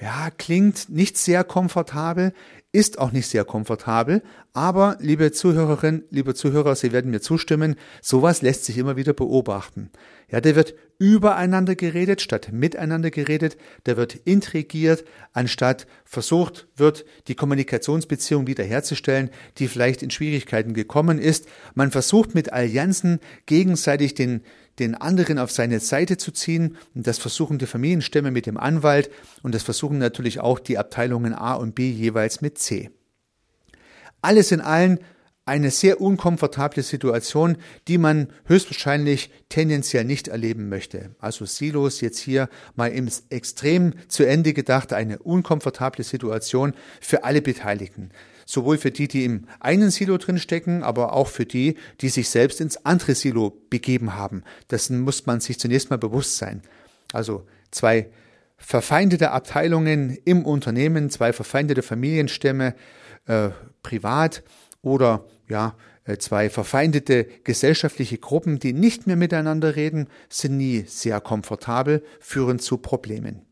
Ja, 0.00 0.30
klingt 0.30 0.88
nicht 0.90 1.18
sehr 1.18 1.42
komfortabel, 1.42 2.32
ist 2.70 3.00
auch 3.00 3.10
nicht 3.10 3.26
sehr 3.26 3.44
komfortabel, 3.44 4.22
aber 4.52 4.96
liebe 5.00 5.32
Zuhörerinnen, 5.32 6.04
liebe 6.10 6.34
Zuhörer, 6.34 6.76
Sie 6.76 6.92
werden 6.92 7.10
mir 7.10 7.20
zustimmen, 7.20 7.74
sowas 8.00 8.40
lässt 8.40 8.64
sich 8.64 8.78
immer 8.78 8.96
wieder 8.96 9.12
beobachten. 9.12 9.90
Ja, 10.30 10.40
der 10.40 10.54
wird 10.54 10.74
übereinander 10.98 11.74
geredet, 11.74 12.20
statt 12.20 12.50
miteinander 12.52 13.10
geredet, 13.10 13.56
der 13.86 13.96
wird 13.96 14.14
intrigiert, 14.14 15.04
anstatt 15.32 15.88
versucht 16.04 16.68
wird, 16.76 17.04
die 17.26 17.34
Kommunikationsbeziehung 17.34 18.46
wiederherzustellen, 18.46 19.30
die 19.56 19.66
vielleicht 19.66 20.04
in 20.04 20.10
Schwierigkeiten 20.10 20.74
gekommen 20.74 21.18
ist. 21.18 21.48
Man 21.74 21.90
versucht 21.90 22.36
mit 22.36 22.52
Allianzen 22.52 23.18
gegenseitig 23.46 24.14
den 24.14 24.42
den 24.78 24.94
anderen 24.94 25.38
auf 25.38 25.50
seine 25.50 25.80
Seite 25.80 26.16
zu 26.16 26.32
ziehen. 26.32 26.76
Und 26.94 27.06
das 27.06 27.18
versuchen 27.18 27.58
die 27.58 27.66
Familienstämme 27.66 28.30
mit 28.30 28.46
dem 28.46 28.56
Anwalt 28.56 29.10
und 29.42 29.54
das 29.54 29.62
versuchen 29.62 29.98
natürlich 29.98 30.40
auch 30.40 30.58
die 30.58 30.78
Abteilungen 30.78 31.34
A 31.34 31.54
und 31.54 31.74
B 31.74 31.90
jeweils 31.90 32.40
mit 32.40 32.58
C. 32.58 32.90
Alles 34.20 34.52
in 34.52 34.60
allem 34.60 34.98
eine 35.48 35.70
sehr 35.70 36.00
unkomfortable 36.00 36.82
Situation, 36.82 37.56
die 37.88 37.96
man 37.96 38.28
höchstwahrscheinlich 38.44 39.30
tendenziell 39.48 40.04
nicht 40.04 40.28
erleben 40.28 40.68
möchte. 40.68 41.14
Also 41.18 41.46
Silos 41.46 42.02
jetzt 42.02 42.18
hier 42.18 42.50
mal 42.76 42.88
im 42.88 43.08
Extrem 43.30 43.94
zu 44.08 44.26
Ende 44.26 44.52
gedacht, 44.52 44.92
eine 44.92 45.18
unkomfortable 45.20 46.04
Situation 46.04 46.74
für 47.00 47.24
alle 47.24 47.40
Beteiligten 47.40 48.10
sowohl 48.48 48.78
für 48.78 48.90
die, 48.90 49.08
die 49.08 49.26
im 49.26 49.46
einen 49.60 49.90
Silo 49.90 50.16
drin 50.16 50.38
stecken, 50.38 50.82
aber 50.82 51.12
auch 51.12 51.28
für 51.28 51.44
die, 51.44 51.76
die 52.00 52.08
sich 52.08 52.30
selbst 52.30 52.62
ins 52.62 52.82
andere 52.86 53.14
Silo 53.14 53.50
begeben 53.68 54.14
haben. 54.14 54.42
Dessen 54.70 55.00
muss 55.00 55.26
man 55.26 55.40
sich 55.40 55.58
zunächst 55.58 55.90
mal 55.90 55.98
bewusst 55.98 56.38
sein. 56.38 56.62
Also 57.12 57.46
zwei 57.70 58.08
verfeindete 58.56 59.32
Abteilungen 59.32 60.16
im 60.24 60.46
Unternehmen, 60.46 61.10
zwei 61.10 61.34
verfeindete 61.34 61.82
Familienstämme, 61.82 62.74
äh, 63.26 63.50
privat 63.82 64.42
oder 64.80 65.26
ja, 65.46 65.76
äh, 66.04 66.16
zwei 66.16 66.48
verfeindete 66.48 67.26
gesellschaftliche 67.44 68.16
Gruppen, 68.16 68.58
die 68.58 68.72
nicht 68.72 69.06
mehr 69.06 69.16
miteinander 69.16 69.76
reden, 69.76 70.08
sind 70.30 70.56
nie 70.56 70.84
sehr 70.86 71.20
komfortabel, 71.20 72.02
führen 72.18 72.60
zu 72.60 72.78
Problemen. 72.78 73.42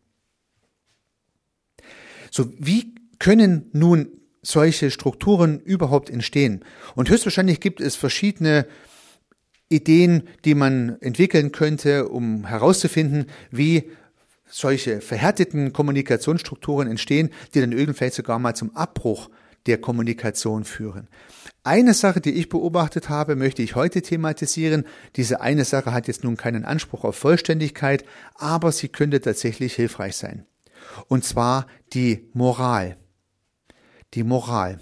So, 2.30 2.50
wie 2.58 2.94
können 3.18 3.68
nun 3.74 4.08
solche 4.46 4.90
Strukturen 4.90 5.58
überhaupt 5.60 6.08
entstehen. 6.08 6.64
Und 6.94 7.10
höchstwahrscheinlich 7.10 7.60
gibt 7.60 7.80
es 7.80 7.96
verschiedene 7.96 8.66
Ideen, 9.68 10.28
die 10.44 10.54
man 10.54 11.00
entwickeln 11.00 11.50
könnte, 11.50 12.08
um 12.08 12.46
herauszufinden, 12.46 13.26
wie 13.50 13.90
solche 14.48 15.00
verhärteten 15.00 15.72
Kommunikationsstrukturen 15.72 16.88
entstehen, 16.88 17.30
die 17.54 17.60
dann 17.60 17.72
irgendwann 17.72 18.12
sogar 18.12 18.38
mal 18.38 18.54
zum 18.54 18.74
Abbruch 18.76 19.28
der 19.66 19.78
Kommunikation 19.78 20.64
führen. 20.64 21.08
Eine 21.64 21.92
Sache, 21.92 22.20
die 22.20 22.30
ich 22.30 22.48
beobachtet 22.48 23.08
habe, 23.08 23.34
möchte 23.34 23.62
ich 23.62 23.74
heute 23.74 24.00
thematisieren. 24.00 24.84
Diese 25.16 25.40
eine 25.40 25.64
Sache 25.64 25.92
hat 25.92 26.06
jetzt 26.06 26.22
nun 26.22 26.36
keinen 26.36 26.64
Anspruch 26.64 27.02
auf 27.02 27.16
Vollständigkeit, 27.16 28.04
aber 28.36 28.70
sie 28.70 28.86
könnte 28.86 29.20
tatsächlich 29.20 29.74
hilfreich 29.74 30.14
sein. 30.14 30.46
Und 31.08 31.24
zwar 31.24 31.66
die 31.92 32.28
Moral 32.32 32.96
die 34.14 34.22
Moral. 34.22 34.80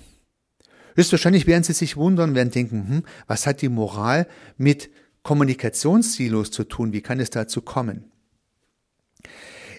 Höchstwahrscheinlich 0.96 1.46
werden 1.46 1.64
Sie 1.64 1.72
sich 1.72 1.96
wundern, 1.96 2.34
werden 2.34 2.50
denken, 2.50 2.88
hm, 2.88 3.02
was 3.26 3.46
hat 3.46 3.62
die 3.62 3.68
Moral 3.68 4.28
mit 4.56 4.90
Kommunikationssilos 5.22 6.50
zu 6.50 6.64
tun? 6.64 6.92
Wie 6.92 7.00
kann 7.00 7.18
es 7.18 7.30
dazu 7.30 7.62
kommen? 7.62 8.12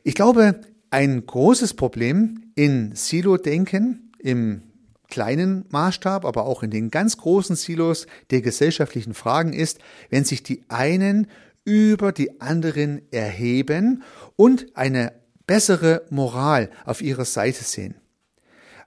Ich 0.04 0.16
glaube, 0.16 0.62
ein 0.90 1.26
großes 1.26 1.74
Problem 1.76 2.52
in 2.56 2.96
Silo-Denken, 2.96 4.12
im 4.20 4.64
kleinen 5.08 5.66
Maßstab, 5.70 6.26
aber 6.26 6.46
auch 6.46 6.64
in 6.64 6.72
den 6.72 6.90
ganz 6.90 7.18
großen 7.18 7.56
Silos 7.56 8.08
der 8.32 8.42
gesellschaftlichen 8.42 9.14
Fragen 9.14 9.54
ist, 9.54 9.80
wenn 10.10 10.26
sich 10.26 10.44
die 10.44 10.64
einen 10.68 11.28
über 11.64 12.12
die 12.12 12.42
anderen 12.42 13.02
erheben 13.12 14.04
und 14.36 14.76
eine 14.76 15.14
bessere 15.48 16.06
Moral 16.10 16.70
auf 16.86 17.02
ihrer 17.02 17.26
Seite 17.26 17.64
sehen. 17.64 17.96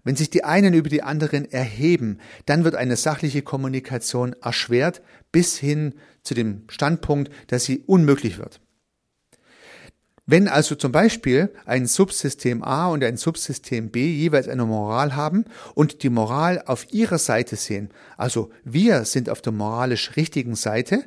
Wenn 0.04 0.16
sich 0.16 0.30
die 0.30 0.44
einen 0.44 0.74
über 0.74 0.88
die 0.88 1.02
anderen 1.02 1.50
erheben, 1.50 2.18
dann 2.46 2.64
wird 2.64 2.74
eine 2.74 2.96
sachliche 2.96 3.42
Kommunikation 3.42 4.34
erschwert 4.42 5.02
bis 5.32 5.58
hin 5.58 5.94
zu 6.22 6.34
dem 6.34 6.64
Standpunkt, 6.68 7.32
dass 7.48 7.64
sie 7.64 7.82
unmöglich 7.86 8.38
wird. 8.38 8.60
Wenn 10.30 10.46
also 10.46 10.74
zum 10.74 10.92
Beispiel 10.92 11.54
ein 11.64 11.86
Subsystem 11.86 12.62
A 12.62 12.88
und 12.88 13.02
ein 13.02 13.16
Subsystem 13.16 13.88
B 13.90 14.12
jeweils 14.12 14.46
eine 14.46 14.66
Moral 14.66 15.16
haben 15.16 15.46
und 15.74 16.02
die 16.02 16.10
Moral 16.10 16.62
auf 16.66 16.92
ihrer 16.92 17.16
Seite 17.16 17.56
sehen, 17.56 17.88
also 18.18 18.50
wir 18.62 19.06
sind 19.06 19.30
auf 19.30 19.40
der 19.40 19.54
moralisch 19.54 20.16
richtigen 20.16 20.54
Seite, 20.54 21.04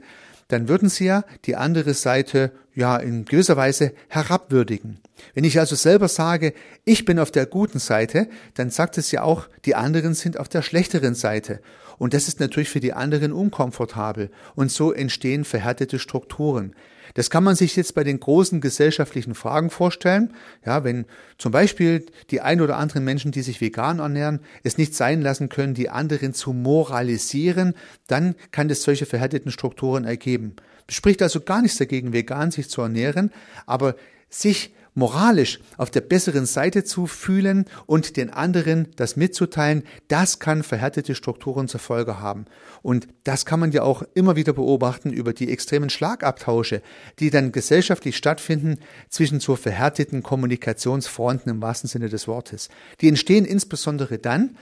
dann 0.51 0.67
würden 0.67 0.89
sie 0.89 1.05
ja 1.05 1.24
die 1.46 1.55
andere 1.55 1.93
Seite 1.93 2.51
ja 2.74 2.98
in 2.98 3.25
gewisser 3.25 3.58
Weise 3.58 3.93
herabwürdigen. 4.10 5.00
Wenn 5.34 5.43
ich 5.43 5.60
also 5.60 5.75
selber 5.75 6.08
sage, 6.08 6.53
ich 6.84 7.05
bin 7.05 7.20
auf 7.20 7.31
der 7.31 7.46
guten 7.46 7.79
Seite, 7.79 8.27
dann 8.55 8.70
sagt 8.70 8.98
es 8.98 9.12
ja 9.12 9.24
auch, 9.24 9.48
die 9.65 9.75
anderen 9.75 10.13
sind 10.13 10.38
auf 10.38 10.50
der 10.50 10.62
schlechteren 10.62 11.15
Seite. 11.15 11.62
Und 11.98 12.13
das 12.13 12.27
ist 12.27 12.39
natürlich 12.39 12.70
für 12.70 12.79
die 12.79 12.93
anderen 12.93 13.31
unkomfortabel. 13.31 14.29
Und 14.55 14.72
so 14.72 14.91
entstehen 14.91 15.46
verhärtete 15.46 16.00
Strukturen. 16.00 16.75
Das 17.13 17.30
kann 17.30 17.44
man 17.44 17.56
sich 17.56 17.75
jetzt 17.75 17.96
bei 17.96 18.03
den 18.03 18.20
großen 18.20 18.62
gesellschaftlichen 18.62 19.36
Fragen 19.36 19.70
vorstellen. 19.70 20.34
Ja, 20.65 20.84
wenn 20.84 21.06
zum 21.38 21.51
Beispiel 21.51 22.06
die 22.30 22.41
ein 22.41 22.62
oder 22.62 22.77
anderen 22.77 23.03
Menschen, 23.03 23.32
die 23.32 23.41
sich 23.41 23.62
vegan 23.62 24.00
ernähren, 24.00 24.39
es 24.63 24.77
nicht 24.77 24.96
sein 24.96 25.22
lassen 25.22 25.50
können, 25.50 25.74
die 25.74 25.89
anderen 25.89 26.34
zu 26.34 26.53
moralisieren, 26.53 27.74
dann 28.08 28.36
kann 28.51 28.70
es 28.70 28.84
solche 28.84 29.06
verhärteten 29.06 29.51
Strukturen 29.51 30.06
ergeben. 30.06 30.56
Es 30.88 30.96
spricht 30.96 31.22
also 31.22 31.41
gar 31.41 31.62
nichts 31.62 31.77
dagegen, 31.77 32.13
vegan 32.13 32.51
sich 32.51 32.70
zu 32.70 32.82
ernähren, 32.82 33.32
aber 33.65 33.96
sich 34.30 34.74
moralisch 34.94 35.60
auf 35.78 35.90
der 35.90 36.02
besseren 36.02 36.46
Seite 36.46 36.84
zu 36.84 37.08
fühlen 37.08 37.66
und 37.86 38.18
den 38.18 38.30
anderen 38.30 38.88
das 38.96 39.16
mitzuteilen, 39.16 39.84
das 40.08 40.40
kann 40.40 40.64
verhärtete 40.64 41.16
Strukturen 41.16 41.68
zur 41.68 41.80
Folge 41.80 42.20
haben. 42.20 42.46
Und 42.82 43.08
das 43.24 43.46
kann 43.46 43.60
man 43.60 43.72
ja 43.72 43.84
auch 43.84 44.04
immer 44.14 44.36
wieder 44.36 44.54
beobachten 44.54 45.12
über 45.12 45.34
die 45.34 45.52
extremen 45.52 45.90
Schlagabtausche, 45.90 46.82
die 47.20 47.30
dann 47.30 47.52
gesellschaftlich 47.52 48.18
stattfinden 48.18 48.80
zwischen 49.10 49.40
so 49.40 49.56
verhärteten 49.56 50.24
Kommunikationsfronten 50.24 51.52
im 51.52 51.62
wahrsten 51.62 51.90
Sinne 51.90 52.10
des 52.10 52.28
Wortes. 52.28 52.70
Die 53.00 53.08
entstehen 53.08 53.46
insbesondere 53.46 54.18
dann, 54.18 54.58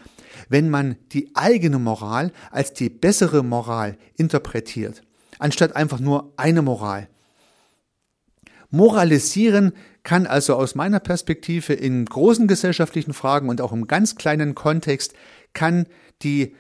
wenn 0.48 0.70
man 0.70 0.96
die 1.12 1.32
eigene 1.34 1.80
Moral 1.80 2.32
als 2.52 2.74
die 2.74 2.90
bessere 2.90 3.44
Moral 3.44 3.98
interpretiert, 4.16 5.02
anstatt 5.40 5.76
einfach 5.76 6.00
nur 6.00 6.34
eine 6.38 6.62
Moral. 6.62 7.08
Moralisieren 8.70 9.74
kann 10.04 10.28
also 10.28 10.56
aus 10.56 10.76
meiner 10.76 11.00
Perspektive 11.00 11.74
in 11.74 12.06
großen 12.06 12.48
gesellschaftlichen 12.48 13.14
Fragen 13.14 13.50
und 13.50 13.62
auch 13.62 13.72
im 13.72 13.88
ganz 13.88 14.16
kleinen 14.16 14.56
Kontext 14.56 15.14
kann 15.54 15.88
die 16.22 16.56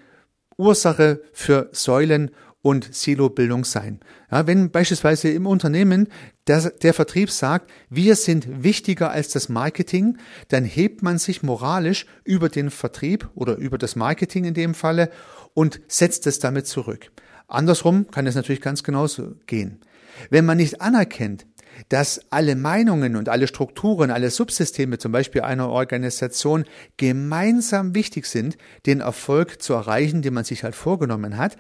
Ursache 0.58 1.22
für 1.32 1.70
Säulen 1.72 2.32
und 2.62 2.94
Silobildung 2.94 3.63
sein. 3.63 4.00
Ja, 4.32 4.46
wenn 4.46 4.72
beispielsweise 4.72 5.30
im 5.30 5.46
Unternehmen 5.46 6.10
der, 6.48 6.72
der 6.72 6.94
Vertrieb 6.94 7.32
sagt, 7.32 7.72
wir 7.89 8.16
sind 8.16 8.63
wichtiger 8.63 9.12
als 9.12 9.30
das 9.30 9.48
Marketing, 9.48 10.18
dann 10.50 10.66
hebt 10.66 11.01
man 11.01 11.20
sich 11.20 11.42
moralisch 11.42 12.06
über 12.25 12.50
den 12.50 12.70
Vertrieb 12.70 13.30
oder 13.36 13.56
über 13.56 13.78
das 13.78 13.96
Marketing 13.96 14.44
in 14.44 14.54
dem 14.54 14.74
Falle 14.74 15.10
und 15.54 15.80
setzt 15.88 16.28
es 16.28 16.39
damit 16.39 16.68
zurück. 16.68 17.12
Andersrum 17.48 18.12
kann 18.12 18.28
es 18.28 18.36
natürlich 18.36 18.62
ganz 18.62 18.84
genauso 18.84 19.36
gehen. 19.46 19.80
Wenn 20.30 20.46
man 20.46 20.58
nicht 20.58 20.82
anerkennt, 20.82 21.46
dass 21.88 22.21
alle 22.29 22.55
Meinungen 22.55 23.15
und 23.15 23.29
alle 23.29 23.48
Strukturen, 23.48 24.12
alle 24.12 24.29
Subsysteme 24.29 24.98
zum 24.98 25.12
Beispiel 25.12 25.41
einer 25.41 25.69
Organisation 25.69 26.65
gemeinsam 26.98 27.95
wichtig 27.95 28.25
sind, 28.25 28.57
den 28.86 29.00
Erfolg 29.00 29.62
zu 29.62 29.74
erreichen, 29.74 30.21
den 30.21 30.33
man 30.33 30.43
sich 30.43 30.63
halt 30.63 30.75
vorgenommen 30.75 31.38
hat 31.38 31.55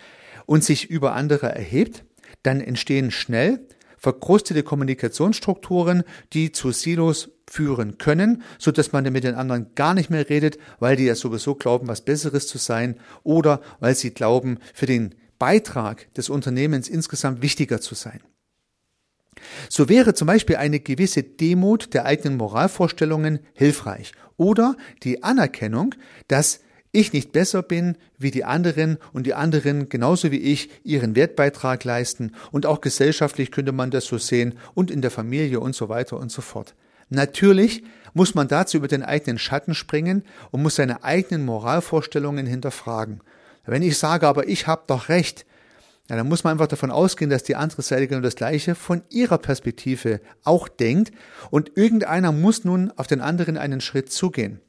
und 0.45 0.63
sich 0.63 0.89
über 0.89 1.13
andere 1.13 1.47
erhebt, 1.55 2.03
dann 2.43 2.61
entstehen 2.61 3.11
schnell 3.11 3.65
verkrustete 3.99 4.63
Kommunikationsstrukturen, 4.63 6.03
die 6.33 6.51
zu 6.51 6.71
Silos 6.71 7.31
führen 7.49 7.97
können, 7.97 8.43
so 8.57 8.71
dass 8.71 8.91
man 8.91 9.03
mit 9.11 9.23
den 9.23 9.35
anderen 9.35 9.75
gar 9.75 9.93
nicht 9.93 10.09
mehr 10.09 10.29
redet, 10.29 10.57
weil 10.79 10.95
die 10.95 11.05
ja 11.05 11.15
sowieso 11.15 11.55
glauben, 11.55 11.87
was 11.87 12.01
Besseres 12.01 12.47
zu 12.47 12.57
sein 12.57 12.99
oder 13.23 13.61
weil 13.79 13.95
sie 13.95 14.11
glauben, 14.11 14.59
für 14.73 14.85
den 14.85 15.15
Beitrag 15.37 16.13
des 16.13 16.29
Unternehmens 16.29 16.87
insgesamt 16.87 17.41
wichtiger 17.41 17.81
zu 17.81 17.95
sein. 17.95 18.21
So 19.69 19.89
wäre 19.89 20.13
zum 20.13 20.27
Beispiel 20.27 20.57
eine 20.57 20.79
gewisse 20.79 21.23
Demut 21.23 21.93
der 21.93 22.05
eigenen 22.05 22.37
Moralvorstellungen 22.37 23.39
hilfreich 23.53 24.13
oder 24.37 24.75
die 25.03 25.23
Anerkennung, 25.23 25.95
dass 26.27 26.61
ich 26.91 27.13
nicht 27.13 27.31
besser 27.31 27.61
bin 27.61 27.97
wie 28.17 28.31
die 28.31 28.43
anderen 28.43 28.97
und 29.13 29.27
die 29.27 29.33
anderen 29.33 29.89
genauso 29.89 30.31
wie 30.31 30.39
ich 30.39 30.69
ihren 30.83 31.15
Wertbeitrag 31.15 31.83
leisten 31.83 32.31
und 32.51 32.65
auch 32.65 32.81
gesellschaftlich 32.81 33.51
könnte 33.51 33.71
man 33.71 33.91
das 33.91 34.05
so 34.05 34.17
sehen 34.17 34.57
und 34.73 34.89
in 34.89 35.01
der 35.01 35.11
Familie 35.11 35.59
und 35.59 35.75
so 35.75 35.89
weiter 35.89 36.17
und 36.17 36.31
so 36.31 36.41
fort. 36.41 36.73
Natürlich 37.09 37.83
muss 38.13 38.35
man 38.35 38.47
dazu 38.47 38.77
über 38.77 38.87
den 38.87 39.03
eigenen 39.03 39.37
Schatten 39.37 39.75
springen 39.75 40.23
und 40.51 40.63
muss 40.63 40.75
seine 40.75 41.03
eigenen 41.03 41.45
Moralvorstellungen 41.45 42.45
hinterfragen. 42.45 43.21
Wenn 43.65 43.83
ich 43.83 43.97
sage, 43.97 44.27
aber 44.27 44.47
ich 44.47 44.65
habe 44.65 44.83
doch 44.87 45.09
recht, 45.09 45.45
ja, 46.09 46.15
dann 46.15 46.27
muss 46.27 46.43
man 46.43 46.53
einfach 46.53 46.67
davon 46.67 46.89
ausgehen, 46.89 47.29
dass 47.29 47.43
die 47.43 47.55
andere 47.55 47.83
Seite 47.83 48.07
genau 48.07 48.21
das 48.21 48.35
Gleiche 48.35 48.73
von 48.73 49.03
ihrer 49.09 49.37
Perspektive 49.37 50.21
auch 50.43 50.67
denkt 50.67 51.11
und 51.51 51.77
irgendeiner 51.77 52.31
muss 52.31 52.65
nun 52.65 52.91
auf 52.97 53.05
den 53.05 53.21
anderen 53.21 53.57
einen 53.57 53.79
Schritt 53.79 54.11
zugehen. 54.11 54.59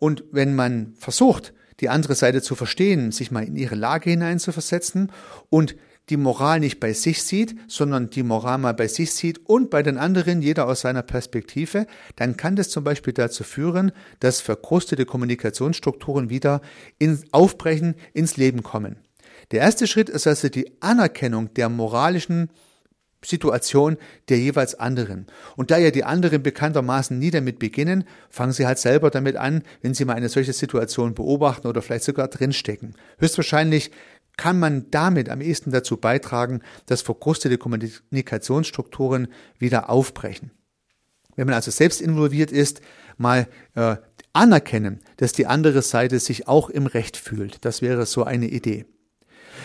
Und 0.00 0.24
wenn 0.32 0.56
man 0.56 0.94
versucht, 0.98 1.54
die 1.80 1.88
andere 1.88 2.16
Seite 2.16 2.42
zu 2.42 2.56
verstehen, 2.56 3.12
sich 3.12 3.30
mal 3.30 3.44
in 3.44 3.54
ihre 3.54 3.76
Lage 3.76 4.10
hineinzuversetzen 4.10 5.12
und 5.48 5.76
die 6.08 6.16
Moral 6.16 6.58
nicht 6.58 6.80
bei 6.80 6.92
sich 6.92 7.22
sieht, 7.22 7.54
sondern 7.68 8.10
die 8.10 8.22
Moral 8.24 8.58
mal 8.58 8.74
bei 8.74 8.88
sich 8.88 9.12
sieht 9.12 9.46
und 9.46 9.70
bei 9.70 9.82
den 9.84 9.96
anderen, 9.98 10.42
jeder 10.42 10.66
aus 10.66 10.80
seiner 10.80 11.02
Perspektive, 11.02 11.86
dann 12.16 12.36
kann 12.36 12.56
das 12.56 12.70
zum 12.70 12.82
Beispiel 12.82 13.12
dazu 13.12 13.44
führen, 13.44 13.92
dass 14.18 14.40
verkrustete 14.40 15.04
Kommunikationsstrukturen 15.04 16.30
wieder 16.30 16.62
in, 16.98 17.22
aufbrechen, 17.30 17.94
ins 18.12 18.36
Leben 18.36 18.62
kommen. 18.62 18.96
Der 19.50 19.60
erste 19.60 19.86
Schritt 19.86 20.08
ist 20.08 20.26
also 20.26 20.48
die 20.48 20.70
Anerkennung 20.80 21.52
der 21.54 21.68
moralischen 21.68 22.50
Situation 23.24 23.96
der 24.28 24.38
jeweils 24.38 24.74
anderen. 24.76 25.26
Und 25.56 25.70
da 25.70 25.78
ja 25.78 25.90
die 25.90 26.04
anderen 26.04 26.42
bekanntermaßen 26.42 27.18
nie 27.18 27.30
damit 27.30 27.58
beginnen, 27.58 28.04
fangen 28.30 28.52
sie 28.52 28.66
halt 28.66 28.78
selber 28.78 29.10
damit 29.10 29.36
an, 29.36 29.62
wenn 29.82 29.94
sie 29.94 30.04
mal 30.04 30.14
eine 30.14 30.28
solche 30.28 30.52
Situation 30.52 31.14
beobachten 31.14 31.66
oder 31.66 31.82
vielleicht 31.82 32.04
sogar 32.04 32.28
drinstecken. 32.28 32.94
Höchstwahrscheinlich 33.18 33.90
kann 34.36 34.60
man 34.60 34.90
damit 34.92 35.30
am 35.30 35.40
ehesten 35.40 35.72
dazu 35.72 35.96
beitragen, 35.96 36.60
dass 36.86 37.02
verkrustete 37.02 37.58
Kommunikationsstrukturen 37.58 39.28
wieder 39.58 39.90
aufbrechen. 39.90 40.52
Wenn 41.34 41.46
man 41.46 41.54
also 41.54 41.72
selbst 41.72 42.00
involviert 42.00 42.52
ist, 42.52 42.80
mal 43.16 43.48
äh, 43.74 43.96
anerkennen, 44.32 45.00
dass 45.16 45.32
die 45.32 45.46
andere 45.46 45.82
Seite 45.82 46.20
sich 46.20 46.46
auch 46.46 46.70
im 46.70 46.86
Recht 46.86 47.16
fühlt. 47.16 47.64
Das 47.64 47.82
wäre 47.82 48.06
so 48.06 48.22
eine 48.22 48.46
Idee. 48.46 48.86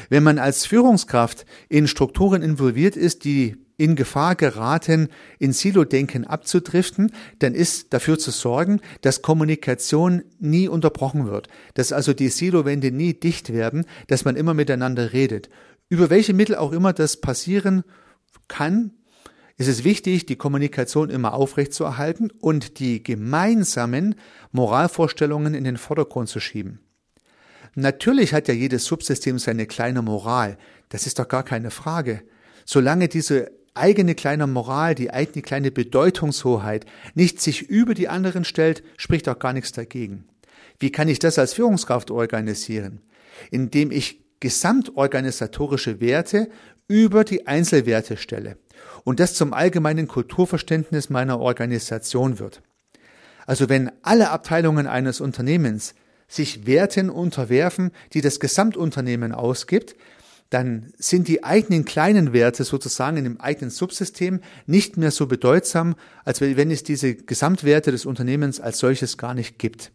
Wenn 0.09 0.23
man 0.23 0.39
als 0.39 0.65
Führungskraft 0.65 1.45
in 1.69 1.87
Strukturen 1.87 2.41
involviert 2.41 2.95
ist, 2.95 3.23
die 3.23 3.55
in 3.77 3.95
Gefahr 3.95 4.35
geraten, 4.35 5.09
in 5.39 5.51
Silo-Denken 5.51 6.25
abzudriften, 6.25 7.11
dann 7.39 7.55
ist 7.55 7.93
dafür 7.93 8.19
zu 8.19 8.31
sorgen, 8.31 8.81
dass 9.01 9.21
Kommunikation 9.21 10.23
nie 10.39 10.67
unterbrochen 10.67 11.27
wird, 11.27 11.47
dass 11.73 11.91
also 11.91 12.13
die 12.13 12.29
Silo-Wände 12.29 12.91
nie 12.91 13.13
dicht 13.13 13.51
werden, 13.51 13.85
dass 14.07 14.25
man 14.25 14.35
immer 14.35 14.53
miteinander 14.53 15.13
redet. 15.13 15.49
Über 15.89 16.09
welche 16.09 16.33
Mittel 16.33 16.55
auch 16.55 16.71
immer 16.71 16.93
das 16.93 17.19
passieren 17.19 17.83
kann, 18.47 18.91
ist 19.57 19.67
es 19.67 19.83
wichtig, 19.83 20.25
die 20.25 20.35
Kommunikation 20.35 21.09
immer 21.09 21.33
aufrechtzuerhalten 21.33 22.31
und 22.39 22.79
die 22.79 23.03
gemeinsamen 23.03 24.15
Moralvorstellungen 24.51 25.53
in 25.53 25.63
den 25.63 25.77
Vordergrund 25.77 26.29
zu 26.29 26.39
schieben. 26.39 26.79
Natürlich 27.75 28.33
hat 28.33 28.47
ja 28.47 28.53
jedes 28.53 28.85
Subsystem 28.85 29.39
seine 29.39 29.65
kleine 29.65 30.01
Moral. 30.01 30.57
Das 30.89 31.07
ist 31.07 31.19
doch 31.19 31.27
gar 31.27 31.43
keine 31.43 31.71
Frage. 31.71 32.21
Solange 32.65 33.07
diese 33.07 33.51
eigene 33.73 34.13
kleine 34.15 34.45
Moral, 34.45 34.95
die 34.95 35.11
eigene 35.11 35.41
kleine 35.41 35.71
Bedeutungshoheit 35.71 36.85
nicht 37.15 37.41
sich 37.41 37.63
über 37.63 37.93
die 37.93 38.07
anderen 38.07 38.45
stellt, 38.45 38.83
spricht 38.97 39.27
auch 39.27 39.39
gar 39.39 39.53
nichts 39.53 39.71
dagegen. 39.71 40.25
Wie 40.79 40.91
kann 40.91 41.07
ich 41.07 41.19
das 41.19 41.39
als 41.39 41.53
Führungskraft 41.53 42.11
organisieren? 42.11 43.01
Indem 43.49 43.91
ich 43.91 44.23
gesamtorganisatorische 44.39 45.99
Werte 45.99 46.49
über 46.87 47.23
die 47.23 47.47
Einzelwerte 47.47 48.17
stelle 48.17 48.57
und 49.03 49.19
das 49.19 49.33
zum 49.33 49.53
allgemeinen 49.53 50.07
Kulturverständnis 50.07 51.09
meiner 51.09 51.39
Organisation 51.39 52.39
wird. 52.39 52.61
Also 53.45 53.69
wenn 53.69 53.91
alle 54.01 54.29
Abteilungen 54.29 54.87
eines 54.87 55.21
Unternehmens 55.21 55.95
sich 56.33 56.65
Werten 56.65 57.09
unterwerfen, 57.09 57.91
die 58.13 58.21
das 58.21 58.39
Gesamtunternehmen 58.39 59.31
ausgibt, 59.33 59.95
dann 60.49 60.93
sind 60.97 61.27
die 61.27 61.43
eigenen 61.43 61.83
kleinen 61.85 62.31
Werte 62.33 62.63
sozusagen 62.63 63.17
in 63.17 63.23
dem 63.23 63.41
eigenen 63.41 63.71
Subsystem 63.71 64.39
nicht 64.67 64.97
mehr 64.97 65.11
so 65.11 65.25
bedeutsam, 65.25 65.95
als 66.25 66.41
wenn 66.41 66.69
es 66.69 66.83
diese 66.83 67.15
Gesamtwerte 67.15 67.91
des 67.91 68.05
Unternehmens 68.05 68.59
als 68.59 68.79
solches 68.79 69.17
gar 69.17 69.33
nicht 69.33 69.57
gibt. 69.57 69.91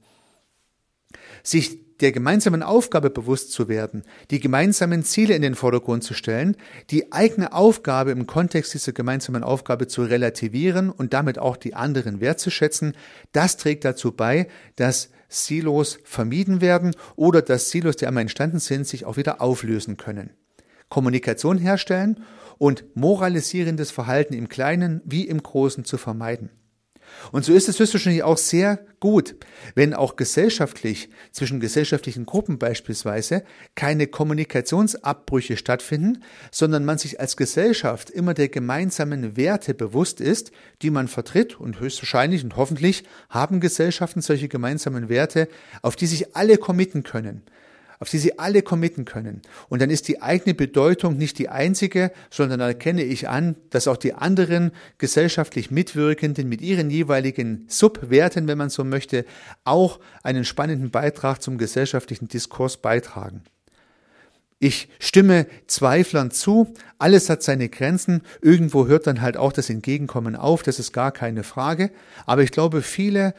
Sich 1.43 1.79
der 2.01 2.13
gemeinsamen 2.13 2.63
Aufgabe 2.63 3.11
bewusst 3.11 3.53
zu 3.53 3.69
werden, 3.69 4.05
die 4.31 4.41
gemeinsamen 4.41 5.05
Ziele 5.05 5.35
in 5.35 5.43
den 5.43 5.57
Vordergrund 5.57 6.05
zu 6.05 6.15
stellen, 6.15 6.57
die 6.91 7.13
eigene 7.13 7.53
Aufgabe 7.53 8.13
im 8.13 8.27
Kontext 8.27 8.75
dieser 8.75 8.93
gemeinsamen 8.93 9.43
Aufgabe 9.43 9.89
zu 9.89 10.03
relativieren 10.03 10.91
und 10.91 11.13
damit 11.13 11.39
auch 11.39 11.57
die 11.57 11.75
anderen 11.75 12.21
wertzuschätzen, 12.21 12.95
das 13.33 13.57
trägt 13.57 13.85
dazu 13.85 14.13
bei, 14.13 14.49
dass 14.77 15.11
Silos 15.29 15.99
vermieden 16.05 16.61
werden 16.61 16.95
oder 17.17 17.43
dass 17.43 17.71
Silos, 17.71 17.97
die 17.97 18.07
einmal 18.07 18.23
entstanden 18.23 18.59
sind, 18.59 18.87
sich 18.87 19.05
auch 19.05 19.17
wieder 19.17 19.41
auflösen 19.41 19.97
können. 19.97 20.31
Kommunikation 20.89 21.59
herstellen 21.59 22.25
und 22.57 22.85
moralisierendes 22.95 23.91
Verhalten 23.91 24.35
im 24.35 24.49
Kleinen 24.49 25.03
wie 25.05 25.27
im 25.29 25.43
Großen 25.43 25.85
zu 25.85 25.99
vermeiden. 25.99 26.51
Und 27.33 27.45
so 27.45 27.53
ist 27.53 27.69
es 27.69 27.79
höchstwahrscheinlich 27.79 28.23
auch 28.23 28.39
sehr 28.39 28.79
gut, 29.01 29.37
wenn 29.75 29.95
auch 29.95 30.17
gesellschaftlich, 30.17 31.11
zwischen 31.33 31.61
gesellschaftlichen 31.61 32.27
Gruppen 32.27 32.59
beispielsweise, 32.59 33.45
keine 33.75 34.07
Kommunikationsabbrüche 34.07 35.57
stattfinden, 35.57 36.23
sondern 36.51 36.85
man 36.85 36.99
sich 36.99 37.21
als 37.21 37.37
Gesellschaft 37.37 38.11
immer 38.11 38.35
der 38.35 38.49
gemeinsamen 38.49 39.37
Werte 39.37 39.75
bewusst 39.75 40.21
ist, 40.21 40.53
die 40.83 40.91
man 40.91 41.09
vertritt. 41.09 41.61
Und 41.61 41.81
höchstwahrscheinlich 41.81 42.45
und 42.45 42.57
hoffentlich 42.57 43.05
haben 43.31 43.61
Gesellschaften 43.61 44.21
solche 44.21 44.49
gemeinsamen 44.49 45.09
Werte, 45.09 45.49
auf 45.83 45.97
die 45.97 46.07
sich 46.07 46.37
alle 46.37 46.59
committen 46.59 47.03
können 47.03 47.43
auf 48.01 48.11
die 48.11 48.19
sie 48.19 48.39
alle 48.39 48.63
committen 48.63 49.05
können. 49.05 49.43
Und 49.69 49.83
dann 49.83 49.91
ist 49.91 50.09
die 50.09 50.23
eigene 50.23 50.55
Bedeutung 50.55 51.17
nicht 51.17 51.39
die 51.39 51.49
einzige, 51.49 52.13
sondern 52.31 52.61
erkenne 52.61 53.03
ich 53.03 53.29
an, 53.29 53.57
dass 53.71 53.89
auch 53.89 53.97
die 53.97 54.15
anderen 54.15 54.73
gesellschaftlich 54.99 55.71
Mitwirkenden 55.71 56.49
mit 56.49 56.61
ihren 56.61 56.91
jeweiligen 56.91 57.65
Subwerten, 57.69 58.49
wenn 58.49 58.59
man 58.59 58.71
so 58.71 58.85
möchte, 58.85 59.25
auch 59.65 60.01
einen 60.23 60.45
spannenden 60.45 60.91
Beitrag 60.91 61.43
zum 61.43 61.59
gesellschaftlichen 61.59 62.29
Diskurs 62.29 62.77
beitragen. 62.77 63.43
Ich 64.61 64.89
stimme 64.99 65.47
Zweiflern 65.69 66.33
zu, 66.33 66.75
alles 66.99 67.31
hat 67.31 67.45
seine 67.45 67.69
Grenzen, 67.69 68.23
irgendwo 68.43 68.89
hört 68.89 69.07
dann 69.07 69.21
halt 69.21 69.37
auch 69.37 69.53
das 69.53 69.71
Entgegenkommen 69.71 70.35
auf, 70.35 70.65
das 70.65 70.81
ist 70.81 70.93
gar 70.93 71.13
keine 71.13 71.45
Frage, 71.45 71.93
aber 72.27 72.43
ich 72.43 72.51
glaube, 72.51 72.83
viele 72.83 73.35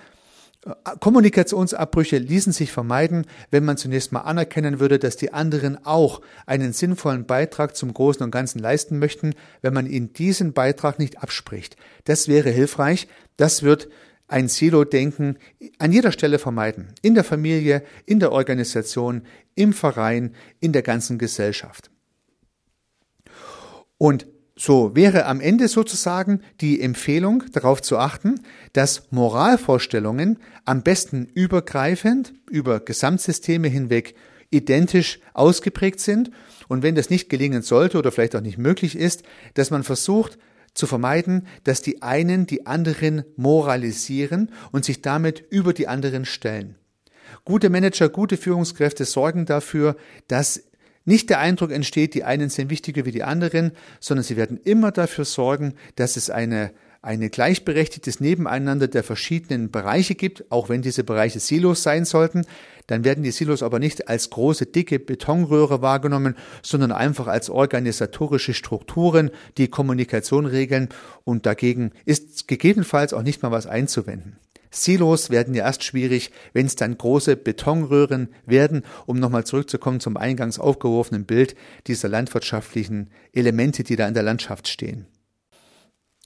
Kommunikationsabbrüche 1.00 2.18
ließen 2.18 2.52
sich 2.52 2.72
vermeiden, 2.72 3.26
wenn 3.50 3.64
man 3.64 3.78
zunächst 3.78 4.12
mal 4.12 4.22
anerkennen 4.22 4.82
würde, 4.82 5.00
dass 5.00 5.16
die 5.16 5.32
anderen 5.32 5.86
auch 5.86 6.22
einen 6.46 6.74
sinnvollen 6.74 7.26
Beitrag 7.26 7.78
zum 7.78 7.94
Großen 7.94 8.24
und 8.24 8.32
Ganzen 8.32 8.60
leisten 8.60 9.00
möchten, 9.00 9.36
wenn 9.62 9.74
man 9.74 9.88
ihnen 9.88 10.12
diesen 10.12 10.52
Beitrag 10.52 11.00
nicht 11.00 11.24
abspricht. 11.24 11.78
Das 12.04 12.28
wäre 12.28 12.50
hilfreich. 12.50 13.08
Das 13.38 13.64
wird 13.64 13.88
ein 14.28 14.50
Silo-Denken 14.50 15.38
an 15.78 15.94
jeder 15.94 16.12
Stelle 16.12 16.40
vermeiden. 16.40 16.94
In 17.02 17.16
der 17.16 17.24
Familie, 17.24 17.84
in 18.06 18.20
der 18.20 18.34
Organisation, 18.34 19.24
im 19.56 19.72
Verein, 19.72 20.36
in 20.60 20.74
der 20.74 20.84
ganzen 20.84 21.18
Gesellschaft. 21.18 21.90
Und 23.98 24.28
so 24.60 24.94
wäre 24.94 25.26
am 25.26 25.40
Ende 25.40 25.70
sozusagen 25.70 26.42
die 26.60 26.82
Empfehlung 26.82 27.46
darauf 27.54 27.82
zu 27.82 27.98
achten, 27.98 28.42
dass 28.74 29.10
Moralvorstellungen 29.10 30.38
am 30.66 30.84
besten 30.84 31.30
übergreifend 31.34 32.34
über 32.50 32.82
Gesamtsysteme 32.82 33.70
hinweg 33.70 34.16
identisch 34.52 35.20
ausgeprägt 35.34 36.02
sind 36.02 36.30
und 36.68 36.84
wenn 36.84 36.96
das 36.96 37.10
nicht 37.10 37.30
gelingen 37.30 37.62
sollte 37.62 37.98
oder 37.98 38.12
vielleicht 38.12 38.36
auch 38.36 38.42
nicht 38.42 38.58
möglich 38.58 38.98
ist, 38.98 39.24
dass 39.54 39.72
man 39.72 39.84
versucht 39.84 40.38
zu 40.74 40.88
vermeiden, 40.88 41.48
dass 41.64 41.82
die 41.82 42.02
einen 42.02 42.46
die 42.46 42.68
anderen 42.68 43.24
moralisieren 43.38 44.52
und 44.74 44.84
sich 44.84 45.02
damit 45.02 45.42
über 45.50 45.72
die 45.72 45.88
anderen 45.88 46.26
stellen. 46.26 46.76
Gute 47.46 47.70
Manager, 47.70 48.10
gute 48.10 48.36
Führungskräfte 48.36 49.06
sorgen 49.06 49.46
dafür, 49.46 49.96
dass 50.28 50.69
nicht 51.10 51.30
der 51.30 51.40
Eindruck 51.40 51.72
entsteht, 51.72 52.14
die 52.14 52.24
einen 52.24 52.50
sind 52.50 52.70
wichtiger 52.70 53.06
wie 53.06 53.12
die 53.12 53.24
anderen, 53.24 53.72
sondern 54.00 54.24
sie 54.24 54.38
werden 54.38 54.60
immer 54.64 54.92
dafür 54.92 55.26
sorgen, 55.26 55.74
dass 55.96 56.16
es 56.16 56.30
eine 56.30 56.72
ein 57.02 57.32
gleichberechtigtes 57.32 58.20
Nebeneinander 58.20 58.90
der 58.90 59.04
verschiedenen 59.04 59.72
Bereiche 59.72 60.16
gibt, 60.16 60.52
auch 60.52 60.68
wenn 60.68 60.82
diese 60.82 61.06
Bereiche 61.06 61.40
Silos 61.40 61.82
sein 61.82 62.04
sollten, 62.04 62.46
dann 62.88 63.06
werden 63.06 63.24
die 63.24 63.32
Silos 63.32 63.64
aber 63.64 63.80
nicht 63.80 64.10
als 64.10 64.30
große, 64.30 64.66
dicke 64.66 65.00
Betonröhre 65.00 65.82
wahrgenommen, 65.82 66.36
sondern 66.62 66.92
einfach 66.92 67.28
als 67.28 67.50
organisatorische 67.50 68.54
Strukturen, 68.54 69.32
die 69.58 69.70
Kommunikation 69.70 70.46
regeln 70.46 70.90
und 71.24 71.46
dagegen 71.46 71.92
ist 72.04 72.50
gegebenenfalls 72.50 73.14
auch 73.14 73.24
nicht 73.24 73.44
mal 73.44 73.52
was 73.52 73.66
einzuwenden. 73.66 74.36
Silos 74.72 75.30
werden 75.30 75.54
ja 75.54 75.66
erst 75.66 75.84
schwierig, 75.84 76.32
wenn 76.54 76.66
es 76.66 76.76
dann 76.76 76.98
große 76.98 77.36
Betonröhren 77.36 78.30
werden, 78.46 78.84
um 79.06 79.20
nochmal 79.20 79.46
zurückzukommen 79.46 80.00
zum 80.00 80.18
eingangs 80.18 80.60
aufgeworfenen 80.60 81.26
Bild 81.26 81.56
dieser 81.88 82.10
landwirtschaftlichen 82.10 83.10
Elemente, 83.34 83.84
die 83.84 83.96
da 83.96 84.08
in 84.08 84.14
der 84.14 84.24
Landschaft 84.24 84.68
stehen. 84.68 85.08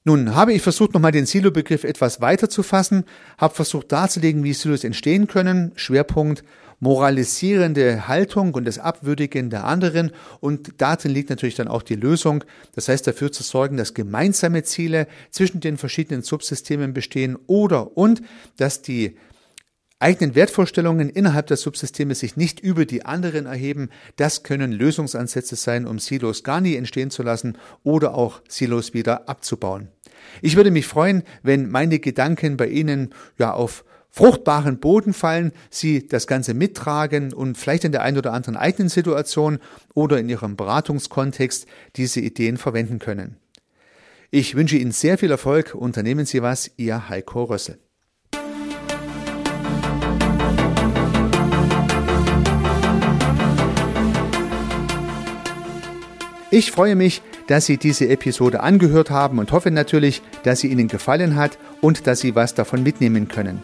Nun 0.06 0.36
habe 0.36 0.51
ich 0.51 0.62
versucht, 0.62 0.93
nochmal 0.93 1.13
den 1.13 1.25
Silo-Begriff 1.25 1.86
etwas 1.86 2.19
weiter 2.19 2.49
zu 2.49 2.62
fassen, 2.62 3.06
habe 3.38 3.56
versucht 3.56 3.93
darzulegen, 3.93 4.43
wie 4.43 4.53
Silos 4.53 4.84
entstehen 4.84 5.27
können, 5.27 5.71
Schwerpunkt 5.75 6.43
moralisierende 6.84 8.10
Haltung 8.10 8.54
und 8.54 8.65
das 8.65 8.78
Abwürdigen 8.78 9.50
der 9.50 9.63
anderen 9.63 10.12
und 10.41 10.82
darin 10.82 11.12
liegt 11.12 11.30
natürlich 11.30 11.56
dann 11.56 11.69
auch 11.69 11.82
die 11.82 11.96
Lösung, 11.96 12.43
das 12.76 12.89
heißt 12.89 13.08
dafür 13.08 13.32
zu 13.32 13.41
sorgen, 13.41 13.78
dass 13.78 13.93
gemeinsame 13.93 14.63
Ziele 14.63 15.08
zwischen 15.32 15.62
den 15.62 15.78
verschiedenen 15.78 16.24
Subsystemen 16.24 16.93
bestehen 16.93 17.38
oder 17.48 17.96
und 17.96 18.22
dass 18.58 18.82
die 18.82 19.15
eigenen 20.00 20.36
Wertvorstellungen 20.36 21.10
innerhalb 21.10 21.48
der 21.48 21.56
Subsysteme 21.56 22.15
sich 22.15 22.36
nicht 22.36 22.60
über 22.60 22.86
die 22.86 23.06
anderen 23.06 23.46
erheben. 23.46 23.89
Das 24.17 24.43
können 24.43 24.74
Lösungsansätze 24.74 25.56
sein, 25.56 25.88
um 25.88 26.00
Silos 26.00 26.43
gar 26.43 26.60
nie 26.60 26.76
entstehen 26.76 27.12
zu 27.12 27.24
lassen 27.24 27.58
oder 27.84 28.13
auch 28.13 28.41
Silos 28.50 28.93
wieder 28.93 29.30
abzubauen. 29.30 29.88
Ich 30.41 30.58
würde 30.58 30.72
mich 30.72 30.86
freuen, 30.86 31.24
wenn 31.43 31.69
meine 31.69 32.00
Gedanken 32.00 32.58
bei 32.58 32.67
Ihnen 32.67 33.13
ja 33.38 33.54
auf 33.54 33.86
fruchtbaren 34.13 34.80
Boden 34.80 35.12
fallen, 35.12 35.52
Sie 35.71 36.08
das 36.08 36.28
Ganze 36.28 36.54
mittragen 36.54 37.34
und 37.34 37.58
vielleicht 37.58 37.84
in 37.84 37.91
der 37.91 38.04
einen 38.04 38.17
oder 38.17 38.32
anderen 38.32 38.56
eigenen 38.56 38.88
Situation 38.88 39.58
oder 39.95 40.19
in 40.19 40.30
Ihrem 40.30 40.56
Beratungskontext 40.56 41.65
diese 41.95 42.21
Ideen 42.21 42.58
verwenden 42.58 42.99
können. 42.99 43.38
Ich 44.30 44.56
wünsche 44.56 44.78
Ihnen 44.78 44.91
sehr 44.91 45.17
viel 45.17 45.32
Erfolg. 45.32 45.73
Unternehmen 45.73 46.26
Sie 46.26 46.43
was, 46.43 46.71
Ihr 46.78 47.10
Heiko 47.10 47.43
Rössel. 47.43 47.80
Ich 56.52 56.71
freue 56.71 56.95
mich, 56.95 57.23
dass 57.47 57.65
Sie 57.65 57.78
diese 57.78 58.10
Episode 58.10 58.62
angehört 58.62 59.10
haben 59.10 59.39
und 59.39 59.52
hoffe 59.52 59.71
natürlich, 59.71 60.21
dass 60.43 60.60
sie 60.60 60.67
Ihnen 60.67 60.88
gefallen 60.88 61.36
hat 61.36 61.58
und 61.82 62.06
dass 62.06 62.19
Sie 62.19 62.36
was 62.36 62.54
davon 62.54 62.84
mitnehmen 62.84 63.28
können. 63.28 63.63